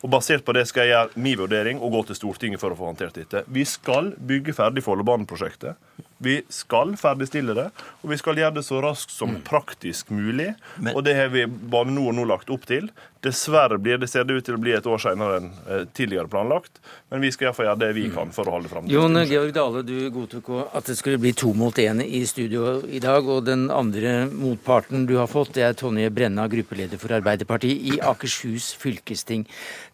[0.04, 2.80] Og Basert på det skal jeg gjøre min vurdering og gå til Stortinget for å
[2.80, 3.44] få håndtert dette.
[3.52, 5.76] Vi skal bygge ferdig Follobaneprosjektet.
[6.24, 7.68] Vi skal ferdigstille det,
[8.02, 9.44] og vi skal gjøre det så raskt som mm.
[9.46, 10.54] praktisk mulig.
[10.78, 12.90] Men, og det har vi Bane NOR nå lagt opp til.
[13.26, 16.30] Dessverre blir det, ser det ut til å bli et år senere enn eh, tidligere
[16.30, 16.78] planlagt,
[17.10, 18.14] men vi skal iallfall gjøre det vi mm.
[18.14, 18.90] kan for å holde fram.
[18.92, 23.02] Jon Georg Dale, du godtok at det skulle bli to mot én i studio i
[23.04, 27.90] dag, og den andre motparten du har fått, det er Tonje Brenna, gruppeleder for Arbeiderpartiet
[27.90, 29.48] i Akershus fylkesting.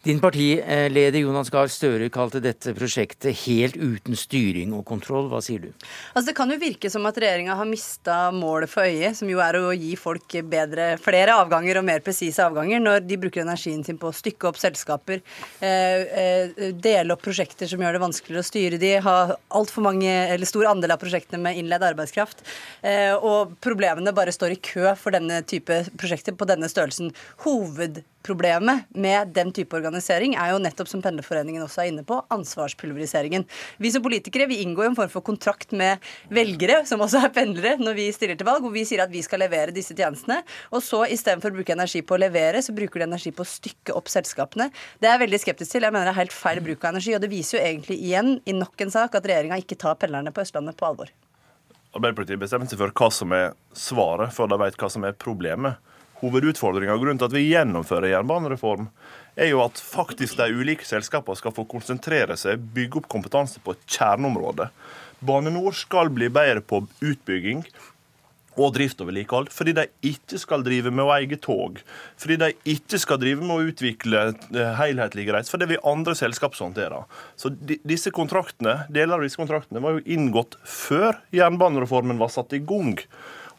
[0.04, 5.30] Din partileder Jonas Gahr Støre kalte dette prosjektet helt uten styring og kontroll.
[5.32, 5.88] Hva sier du?
[6.14, 9.40] Altså Det kan jo virke som at regjeringa har mista målet for øyet, som jo
[9.42, 13.82] er å gi folk bedre, flere avganger og mer presise avganger, når de bruker energien
[13.82, 15.24] sin på å stykke opp selskaper,
[15.58, 19.16] eh, eh, dele opp prosjekter som gjør det vanskeligere å styre de, ha
[19.58, 22.46] altfor mange, eller stor andel av prosjektene med innleid arbeidskraft.
[22.86, 27.10] Eh, og problemene bare står i kø for denne type prosjekter på denne størrelsen.
[27.42, 32.22] Hoved Problemet med den type organisering er jo nettopp, som Pendlerforeningen også er inne på,
[32.32, 33.44] ansvarspulveriseringen.
[33.84, 36.00] Vi som politikere vi inngår en form for kontrakt med
[36.34, 39.22] velgere, som også er pendlere, når vi stiller til valg, hvor vi sier at vi
[39.24, 40.40] skal levere disse tjenestene.
[40.74, 43.50] Og så istedenfor å bruke energi på å levere, så bruker de energi på å
[43.54, 44.70] stykke opp selskapene.
[45.00, 45.86] Det er jeg veldig skeptisk til.
[45.86, 47.16] Jeg mener det er helt feil bruk av energi.
[47.16, 50.34] Og det viser jo egentlig igjen i nok en sak at regjeringa ikke tar pendlerne
[50.34, 51.12] på Østlandet på alvor.
[51.94, 55.78] Arbeiderpartiet bestemmer seg for hva som er svaret, før de vet hva som er problemet
[56.24, 58.88] hovedutfordringa og grunnen til at vi gjennomfører jernbanereform,
[59.34, 63.74] er jo at faktisk de ulike selskapene skal få konsentrere seg, bygge opp kompetanse på
[63.74, 64.68] et kjerneområde.
[65.26, 67.64] Bane NOR skal bli bedre på utbygging
[68.54, 71.80] og drift og vedlikehold, fordi de ikke skal drive med å eie tog.
[72.20, 76.14] Fordi de ikke skal drive med å utvikle eh, helhetlige reiser, for det vil andre
[76.18, 76.74] selskap som.
[77.38, 77.50] Så
[77.86, 82.96] disse kontraktene, Deler av disse kontraktene var jo inngått før jernbanereformen var satt i gang.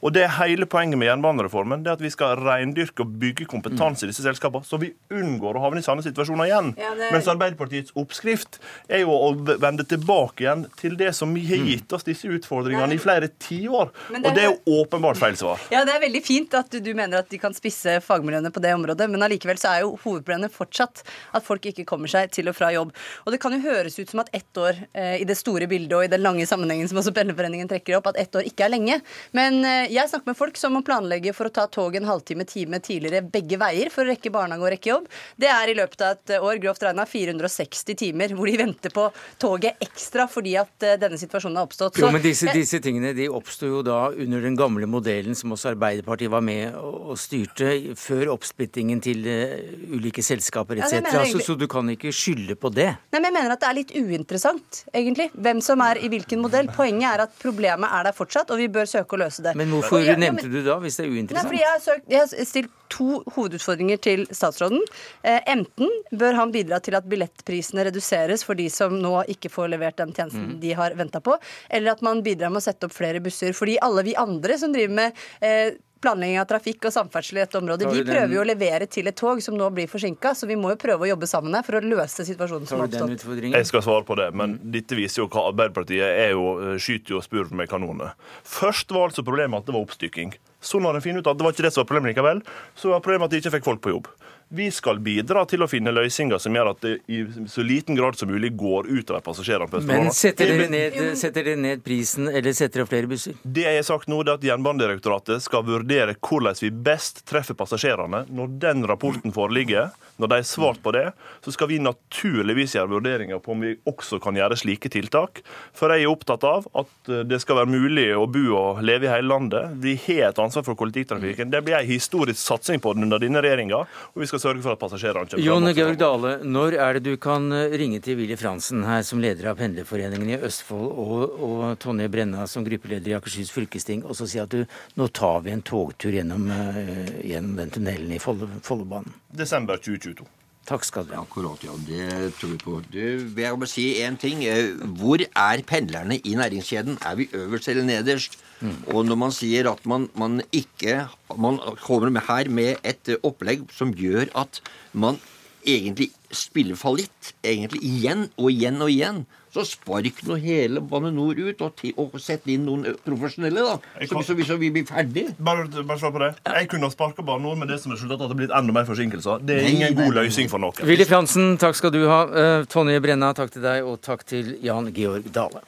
[0.06, 1.82] Og det er hele poenget med jernbanereformen.
[1.84, 5.58] det er at Vi skal reindyrke og bygge kompetanse i disse selskapene, så vi unngår
[5.58, 6.74] å havne i sånne situasjoner igjen.
[6.78, 7.10] Ja, det...
[7.14, 11.70] Mens Arbeiderpartiets oppskrift er jo å vende tilbake igjen til det som har mm.
[11.72, 13.89] gitt oss disse utfordringene i flere tiår.
[14.12, 14.22] Det...
[14.22, 15.64] Og det er jo åpenbart feil svar.
[15.74, 18.76] Ja, Det er veldig fint at du mener at de kan spisse fagmiljøene på det
[18.78, 21.01] området, men allikevel så er jo hovedproblemet fortsatt
[21.34, 22.93] at folk ikke kommer seg til og fra jobb.
[23.26, 25.97] Og det kan jo høres ut som at ett år eh, i det store bildet
[25.97, 28.76] og i den lange sammenhengen som også Pendlerforeningen trekker opp, at ett år ikke er
[28.76, 29.01] lenge.
[29.34, 32.45] Men eh, jeg snakker med folk som må planlegge for å ta tog en halvtime
[32.47, 35.07] time tidligere begge veier for å rekke barnehage og rekke jobb.
[35.39, 39.07] Det er i løpet av et år grovt regna 460 timer hvor de venter på
[39.41, 41.99] toget ekstra fordi at uh, denne situasjonen har oppstått.
[42.01, 45.71] jo, men disse, disse tingene de oppsto jo da under den gamle modellen som også
[45.73, 49.55] Arbeiderpartiet var med og, styrte før oppsplittingen til uh,
[49.95, 50.99] ulike selskaper etc.
[50.99, 52.89] Ja, altså, så du kan ikke skylde på det.
[53.13, 56.43] Nei, men jeg mener at det er litt uinteressant, egentlig, hvem som er i hvilken
[56.43, 56.67] modell.
[56.75, 59.55] Poenget er at problemet er der fortsatt, og vi bør søke å løse det.
[59.57, 61.38] Men hvorfor ja, nevnte du da, hvis det er uinteressant?
[61.38, 64.83] Nei, fordi jeg har, søkt, jeg har stilt to hovedutfordringer til statsråden.
[65.25, 69.71] Eh, enten bør han bidra til at billettprisene reduseres for de som nå ikke får
[69.73, 70.59] levert den tjenesten mm.
[70.63, 71.38] de har venta på,
[71.69, 73.55] eller at man bidrar med å sette opp flere busser.
[73.57, 75.75] Fordi alle vi andre som driver med eh,
[76.06, 77.89] planlegging av trafikk og samferdsel i dette området.
[77.91, 80.76] Vi prøver jo å levere til et tog som nå blir forsinka, så vi må
[80.76, 83.45] jo prøve å jobbe sammen her for å løse situasjonen som har oppstått.
[83.49, 87.18] Jeg skal svare på det, men dette viser jo hva Arbeiderpartiet er jo, eh, skyter
[87.18, 88.14] jo spurv med kanoner.
[88.43, 90.36] Først var altså problemet at det var oppstykking.
[90.66, 92.41] Så når en finner ut at det var ikke det som var problemet likevel,
[92.76, 94.10] så var problemet at de ikke fikk folk på jobb.
[94.49, 98.17] Vi skal bidra til å finne løsninger som gjør at det i så liten grad
[98.19, 99.67] som mulig går utover passasjerene.
[99.71, 103.39] på Men setter dere, ned, setter dere ned prisen, eller setter dere flere busser?
[103.41, 108.25] Det jeg har sagt nå, er at Jernbanedirektoratet skal vurdere hvordan vi best treffer passasjerene.
[108.29, 109.89] Når den rapporten foreligger,
[110.21, 111.07] når de har svart på det,
[111.43, 115.41] så skal vi naturligvis gjøre vurderinger på om vi også kan gjøre slike tiltak.
[115.75, 119.11] For jeg er opptatt av at det skal være mulig å bo og leve i
[119.11, 119.73] hele landet.
[119.81, 121.49] Vi har et ansvar for kollektivtrafikken.
[121.51, 123.83] Det blir en historisk satsing på den under denne regjeringa.
[124.13, 127.19] Og vi skal sørge for at passasjerene kommer Jon Georg Dale, når er det du
[127.21, 131.65] kan eh, ringe til Willy Fransen her som leder av Pendlerforeningen i Østfold, og, og
[131.81, 134.63] Tonje Brenna som gruppeleder i Akershus fylkesting, og så si at du
[134.99, 139.15] nå tar vi en togtur gjennom, uh, gjennom den tunnelen i Follobanen?
[139.36, 140.27] Desember 2022.
[140.66, 141.22] Takk skal du ha.
[141.22, 141.76] Akkurat, ja.
[141.86, 142.80] Det tror vi på.
[142.89, 143.01] Du,
[143.38, 144.41] jeg må si én ting.
[144.49, 146.97] Eh, hvor er pendlerne i næringskjeden?
[147.05, 148.39] Er vi øverst eller nederst?
[148.61, 148.80] Mm.
[148.95, 151.07] Og når man sier at man, man ikke
[151.38, 154.61] Man kommer med her med et opplegg som gjør at
[154.93, 155.20] man
[155.68, 157.34] egentlig spiller fallitt.
[157.43, 159.26] Egentlig igjen og igjen og igjen.
[159.56, 163.78] Så spark nå hele Bane NOR ut, og, og sett inn noen profesjonelle, da.
[164.03, 165.30] Så, så, så vi blir ferdig.
[165.39, 166.34] Bare, bare svar på det.
[166.43, 168.76] Jeg kunne ha sparka Bane NOR men det som resultat at det har blitt enda
[168.76, 169.47] mer forsinkelser.
[169.47, 170.84] Det er ingen god løsning for noen.
[170.84, 172.22] Willy Fransen, takk skal du ha.
[172.28, 175.64] Uh, Tonje Brenna, takk til deg, og takk til Jan Georg Dale.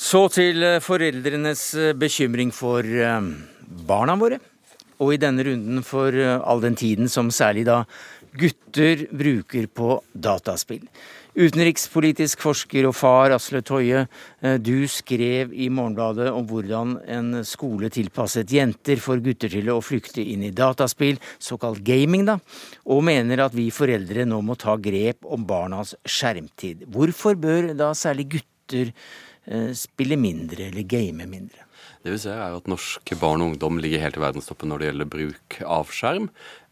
[0.00, 3.26] Så til eh, foreldrenes eh, bekymring for eh,
[3.86, 4.40] barna våre.
[5.00, 7.84] Og i denne runden for all den tiden som særlig da
[8.36, 10.84] gutter bruker på dataspill.
[11.30, 14.02] Utenrikspolitisk forsker og far Asle Toje,
[14.58, 20.22] du skrev i Morgenbladet om hvordan en skole tilpasset jenter får gutter til å flykte
[20.22, 22.36] inn i dataspill, såkalt gaming, da,
[22.90, 26.86] og mener at vi foreldre nå må ta grep om barnas skjermtid.
[26.90, 28.94] Hvorfor bør da særlig gutter
[29.50, 31.64] Eh, spille mindre eller game mindre.
[32.00, 34.90] Det vi ser er at Norske barn og ungdom ligger helt i verdenstoppen når det
[34.90, 36.30] gjelder bruk av skjerm.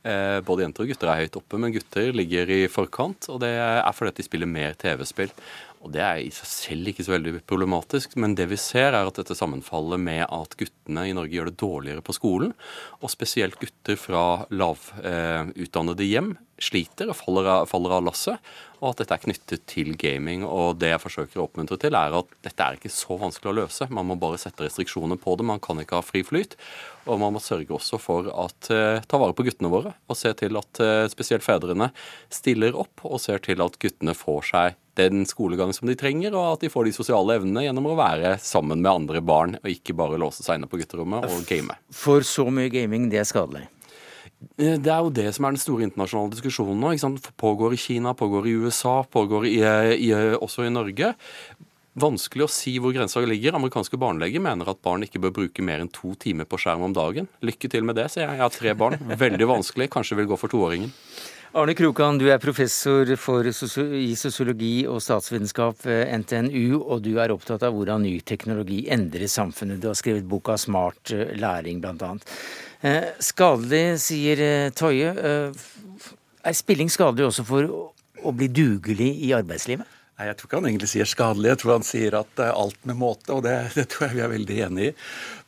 [0.09, 3.29] Eh, både jenter og gutter er høyt oppe, men gutter ligger i forkant.
[3.35, 5.35] Og det er fordi de spiller mer TV-spill.
[5.85, 9.07] Og Det er i seg selv ikke så veldig problematisk, men det vi ser er
[9.07, 12.55] at dette sammenfaller med at guttene i Norge gjør det dårligere på skolen.
[12.99, 18.93] Og spesielt gutter fra lavutdannede eh, hjem sliter og faller av, faller av lasset og
[18.93, 20.45] at dette er knyttet til gaming.
[20.47, 23.57] Og det jeg forsøker å oppmuntre til, er at dette er ikke så vanskelig å
[23.63, 23.89] løse.
[23.95, 25.47] Man må bare sette restriksjoner på det.
[25.49, 26.59] Man kan ikke ha fri flyt.
[27.09, 30.35] Og man må sørge også for at eh, ta vare på guttene våre, og se
[30.37, 31.89] til at eh, spesielt fedrene
[32.33, 36.57] stiller opp og ser til at guttene får seg den skolegang som de trenger, og
[36.57, 39.97] at de får de sosiale evnene gjennom å være sammen med andre barn, og ikke
[39.97, 41.79] bare låse seg inne på gutterommet og game.
[41.95, 43.69] For så mye gaming, det er skadelig?
[44.59, 46.93] Eh, det er jo det som er den store internasjonale diskusjonen nå.
[46.95, 47.31] Ikke sant?
[47.41, 49.59] Pågår i Kina, pågår i USA, pågår i,
[49.97, 51.15] i, også i Norge.
[51.99, 53.57] Vanskelig å si hvor grensa ligger.
[53.59, 56.95] Amerikanske barneleger mener at barn ikke bør bruke mer enn to timer på skjerm om
[56.95, 57.27] dagen.
[57.43, 58.37] Lykke til med det, sier jeg.
[58.37, 59.01] Jeg har tre barn.
[59.19, 59.91] Veldig vanskelig.
[59.91, 60.95] Kanskje vil gå for toåringen.
[61.59, 67.65] Arne Krokan, du er professor i sosiologi og statsvitenskap ved NTNU, og du er opptatt
[67.65, 69.81] av hvordan ny teknologi endrer samfunnet.
[69.81, 72.37] Du har skrevet boka Smart læring, blant annet.
[72.79, 75.11] Eh, skadelig, sier eh, Toje.
[75.11, 76.11] Eh,
[76.47, 77.71] er spilling skadelig også for
[78.23, 79.98] å bli dugelig i arbeidslivet?
[80.19, 81.51] Nei, Jeg tror ikke han egentlig sier skadelig.
[81.53, 84.33] Jeg tror han sier at alt med måte, og det, det tror jeg vi er
[84.33, 84.95] veldig enig i.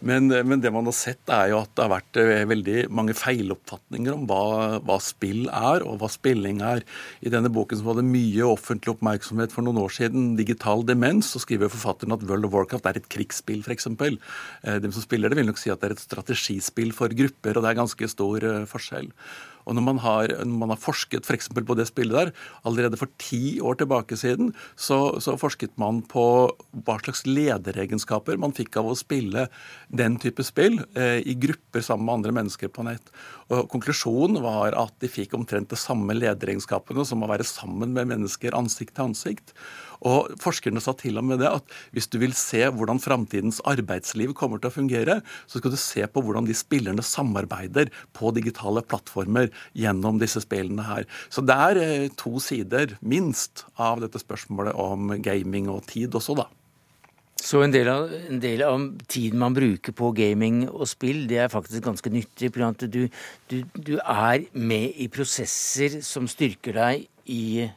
[0.06, 3.16] Men, men, det man har sett, er jo at det har vært eh, veldig mange
[3.18, 6.84] feiloppfatninger om hva, hva, spill er, og hva spilling er.
[7.26, 11.42] I denne boken som hadde mye offentlig oppmerksomhet for noen år siden, 'Digital demens', så
[11.42, 13.90] skriver forfatteren at World of Warcraft er et krigsspill, f.eks.
[13.90, 17.58] Eh, de som spiller det, vil nok si at det er et strategispill for grupper,
[17.58, 19.10] og det er ganske stor eh, forskjell.
[19.70, 21.48] Og når man har, når man har forsket f.eks.
[21.54, 22.32] For på det spillet der,
[22.66, 26.24] allerede for ti år tilbake siden, så, så, forsket man på
[26.84, 29.46] hva slags lederegenskaper man fikk av å spille
[29.94, 33.14] den type spill eh, i grupper sammen med andre mennesker på nett.
[33.50, 38.10] Og Konklusjonen var at de fikk omtrent de samme lederegenskapene som å være sammen med
[38.12, 39.54] mennesker ansikt til ansikt.
[40.06, 44.32] Og Forskerne sa til og med det at hvis du vil se hvordan framtidens arbeidsliv
[44.38, 45.18] kommer til å fungere,
[45.50, 50.86] så skal du se på hvordan de spillerne samarbeider på digitale plattformer gjennom disse spillene
[50.86, 51.08] her.
[51.28, 56.38] Så det er eh, to sider, minst, av dette spørsmålet om gaming og tid også,
[56.38, 56.48] da.
[57.40, 61.38] Så en del, av, en del, av, tiden man bruker på gaming og spill, det
[61.40, 62.50] er faktisk ganske nyttig.
[62.84, 63.06] Du,
[63.48, 67.70] du, du er med i prosesser som styrker deg i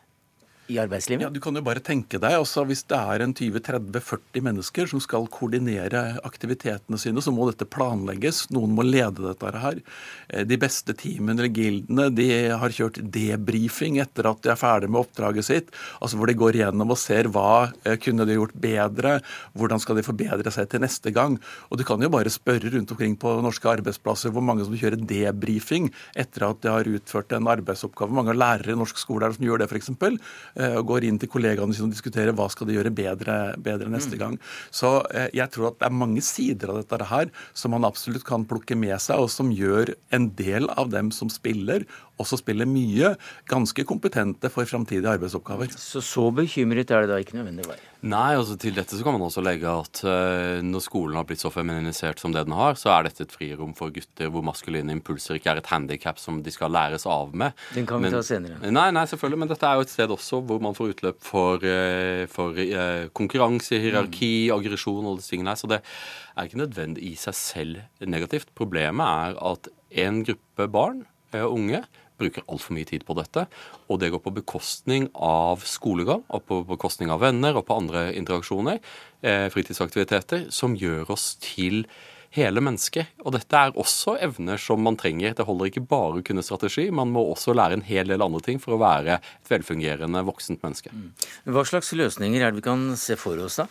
[0.68, 1.26] i arbeidslivet?
[1.26, 5.02] Ja, Du kan jo bare tenke deg, altså Hvis det er en 20-30-40 mennesker som
[5.04, 8.50] skal koordinere aktivitetene sine, så må dette planlegges.
[8.54, 9.82] Noen må lede dette her.
[10.30, 14.90] Eh, de beste teamene eller gildene de har kjørt debrifing etter at de er ferdig
[14.90, 15.74] med oppdraget sitt.
[16.00, 19.20] altså Hvor de går gjennom og ser hva eh, kunne de gjort bedre,
[19.54, 21.40] hvordan skal de forbedre seg til neste gang.
[21.70, 25.02] Og Du kan jo bare spørre rundt omkring på norske arbeidsplasser hvor mange som kjører
[25.04, 28.14] debrifing etter at de har utført en arbeidsoppgave.
[28.14, 29.92] Mange lærere i norsk skole er som gjør det, f.eks.
[30.54, 33.90] Eh, og går inn til kollegaene sine og diskuterer hva skal de gjøre bedre, bedre
[33.90, 34.22] neste mm.
[34.22, 34.38] gang.
[34.74, 38.26] Så eh, jeg tror at det er mange sider av dette her som man absolutt
[38.28, 41.88] kan plukke med seg, og som gjør en del av dem som spiller,
[42.22, 43.14] også spiller mye,
[43.50, 45.72] ganske kompetente for framtidige arbeidsoppgaver.
[45.74, 47.90] Så så bekymret er det da ikke nødvendig å være?
[48.04, 51.42] Nei, altså til dette så kan man også legge at uh, når skolen har blitt
[51.42, 54.92] så feminisert som det den har, så er dette et frirom for gutter hvor maskuline
[54.92, 57.56] impulser ikke er et handikap som de skal læres av med.
[57.74, 58.60] Den kan vi men, ta senere.
[58.68, 61.64] Nei, nei, selvfølgelig, men dette er jo et sted også hvor man får utløp for,
[61.64, 64.58] uh, for uh, konkurranse, hierarki, mm.
[64.60, 65.64] aggresjon og disse tingene her.
[65.64, 68.52] Så det er ikke nødvendig i seg selv negativt.
[68.58, 69.72] Problemet er at
[70.04, 71.06] en gruppe barn
[71.40, 71.82] og unge
[72.24, 73.46] bruker altfor mye tid på dette.
[73.92, 78.10] Og det går på bekostning av skolegang, og på bekostning av venner og på andre
[78.18, 78.82] interaksjoner,
[79.22, 81.86] eh, fritidsaktiviteter, som gjør oss til
[82.34, 83.14] hele mennesket.
[83.24, 85.36] Og dette er også evner som man trenger.
[85.38, 88.42] Det holder ikke bare å kunne strategi, man må også lære en hel del andre
[88.46, 90.94] ting for å være et velfungerende voksent menneske.
[90.94, 91.12] Mm.
[91.54, 93.68] Hva slags løsninger er det vi kan se for oss da?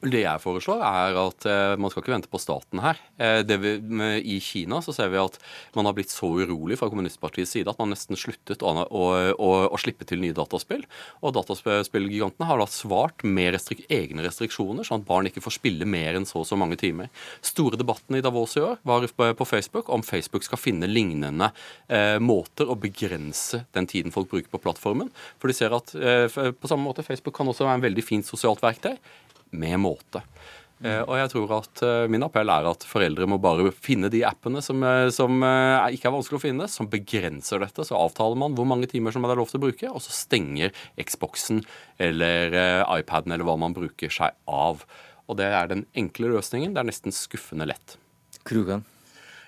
[0.00, 2.96] Det jeg foreslår, er at eh, man skal ikke vente på staten her.
[3.20, 3.74] Eh, vi,
[4.32, 5.36] I Kina så ser vi at
[5.76, 9.04] man har blitt så urolig fra kommunistpartiets side at man nesten sluttet å, å,
[9.36, 10.86] å, å slippe til nye dataspill.
[11.20, 15.84] Og dataspillgigantene har da svart med restrik egne restriksjoner, sånn at barn ikke får spille
[15.84, 17.12] mer enn så og så mange timer.
[17.44, 21.52] Store debatten i Davos i år var på Facebook om Facebook skal finne lignende
[21.92, 25.12] eh, måter å begrense den tiden folk bruker på plattformen.
[25.36, 28.32] For de ser at eh, på samme måte Facebook kan også være en veldig fint
[28.32, 28.96] sosialt verktøy
[29.56, 30.22] med måte.
[30.80, 34.22] Uh, og jeg tror at uh, Min appell er at foreldre må bare finne de
[34.24, 35.42] appene som, uh, som
[35.92, 37.84] ikke er vanskelig å finne, som begrenser dette.
[37.84, 40.14] Så avtaler man hvor mange timer som det er lov til å bruke, og så
[40.16, 41.60] stenger Xboxen
[42.00, 42.56] eller
[42.96, 44.86] iPaden eller hva man bruker seg av.
[45.28, 46.72] Og det er den enkle løsningen.
[46.74, 47.98] Det er nesten skuffende lett.
[48.48, 48.86] Krugan.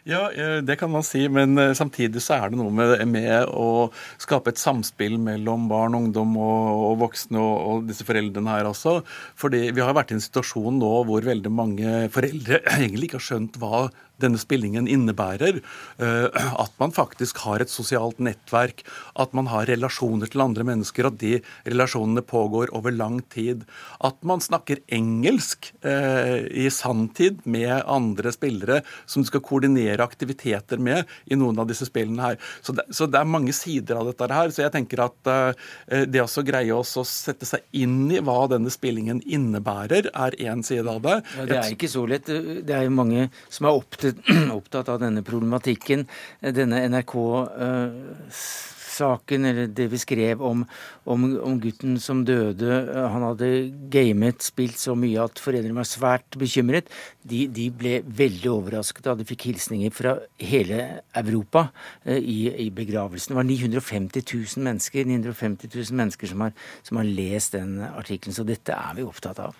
[0.02, 0.24] Ja,
[0.66, 3.86] det kan man si, men eh, samtidig så er det noe med, med å
[4.18, 8.96] skape et samspill mellom barn, ungdom og, og voksne og, og, disse foreldrene her også.
[9.38, 13.28] Fordi vi har vært i en situasjon nå hvor veldig mange foreldre egentlig ikke har
[13.28, 13.84] skjønt hva
[14.22, 15.60] denne spillingen innebærer.
[16.02, 18.84] Eh, at man faktisk har et sosialt nettverk,
[19.18, 23.66] at man har relasjoner til andre mennesker, at de relasjonene pågår over lang tid.
[24.00, 30.80] At man snakker engelsk eh, i sanntid med andre spillere som du skal koordinere aktiviteter
[30.82, 32.40] med i noen av disse spillene her.
[32.62, 34.52] Så det, så det er mange sider av dette her.
[34.54, 38.72] Så jeg tenker at eh, det å greie å sette seg inn i hva denne
[38.72, 41.18] spillingen innebærer, er én side av det.
[41.36, 42.28] Ja, det er ikke så lett.
[42.28, 44.11] Det er jo mange som er opptatt
[44.58, 46.06] opptatt av denne problematikken.
[46.40, 50.64] Denne NRK-saken, eller det vi skrev om,
[51.04, 52.70] om, om, gutten som døde.
[53.14, 53.48] Han hadde
[53.92, 56.86] gamet, spilt så mye at foreldrene var svært bekymret.
[57.22, 60.78] De, de, ble veldig overrasket da de fikk hilsninger fra hele
[61.18, 61.62] Europa
[62.04, 63.32] eh, i, i, begravelsen.
[63.32, 64.32] Det var 950 000
[64.68, 66.52] mennesker, 950 000 mennesker som har,
[66.82, 68.34] som har lest den artikkelen.
[68.36, 69.54] Så dette er vi opptatt av.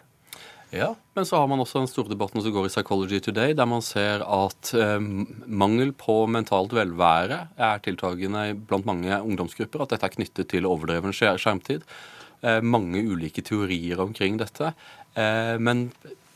[0.73, 3.69] Ja, men så har man også den store debatten som går i Psychology Today, der
[3.69, 5.03] man ser at eh,
[5.45, 9.85] mangel på mentalt velvære er tiltagende blant mange ungdomsgrupper.
[9.85, 11.85] At dette er knyttet til overdreven skjermtid.
[12.41, 14.73] Eh, mange ulike teorier omkring dette.
[15.13, 15.91] Eh, men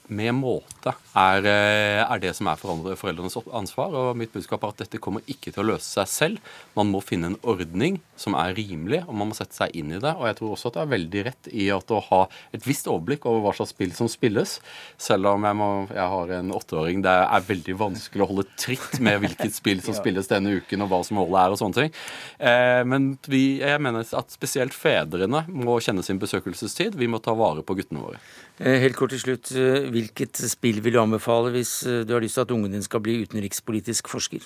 [0.09, 3.95] med måte er, eh, er, det som er foreldrenes ansvar.
[3.95, 6.53] og Mitt budskap er at dette kommer ikke til å løse seg selv.
[6.77, 10.01] Man må finne en ordning som er rimelig, og man må sette seg inn i
[10.03, 10.15] det.
[10.15, 12.23] Og jeg tror også at det er veldig rett i at å ha
[12.57, 14.59] et visst overblikk over hva slags spill som spilles.
[14.99, 19.01] Selv om jeg, må, jeg har en åtteåring, det er veldig vanskelig å holde tritt
[19.01, 21.95] med hvilket spill som spilles denne uken, og hva som målet er og sånne ting.
[22.39, 26.97] Eh, men vi, jeg mener at spesielt fedrene må kjenne sin besøkelsestid.
[26.99, 28.23] Vi må ta vare på guttene våre.
[28.59, 32.21] Eh, helt kort til slutt, eh, Hvilket spill vil du anbefale hvis eh, du har
[32.25, 34.41] lyst til at ungen din skal bli utenrikspolitisk forsker?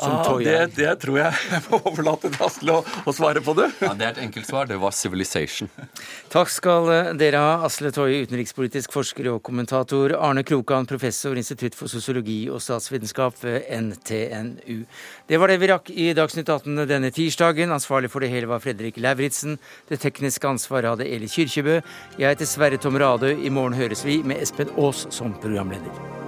[0.00, 3.70] Ah, det, det, tror jeg jeg må overlate til Asle å, å, svare på det.
[3.80, 4.68] Ja, Det er et enkelt svar.
[4.68, 5.70] Det var 'Civilization'.
[6.34, 10.16] Takk skal eh, dere ha, Asle Toje, utenrikspolitisk forsker og kommentator.
[10.20, 14.84] Arne Krokan, professor, Institutt for sosiologi og statsvitenskap ved NTNU.
[15.28, 17.72] Det var det vi rakk i Dagsnytt 18 denne tirsdagen.
[17.72, 19.58] Ansvarlig for det hele var Fredrik Lauritzen.
[19.88, 21.80] Det tekniske ansvaret hadde Eli Kyrkjebø.
[22.18, 23.32] Jeg heter Sverre Tom Radøy.
[23.40, 26.25] I morgen høres vi med Espen Aas som programleder.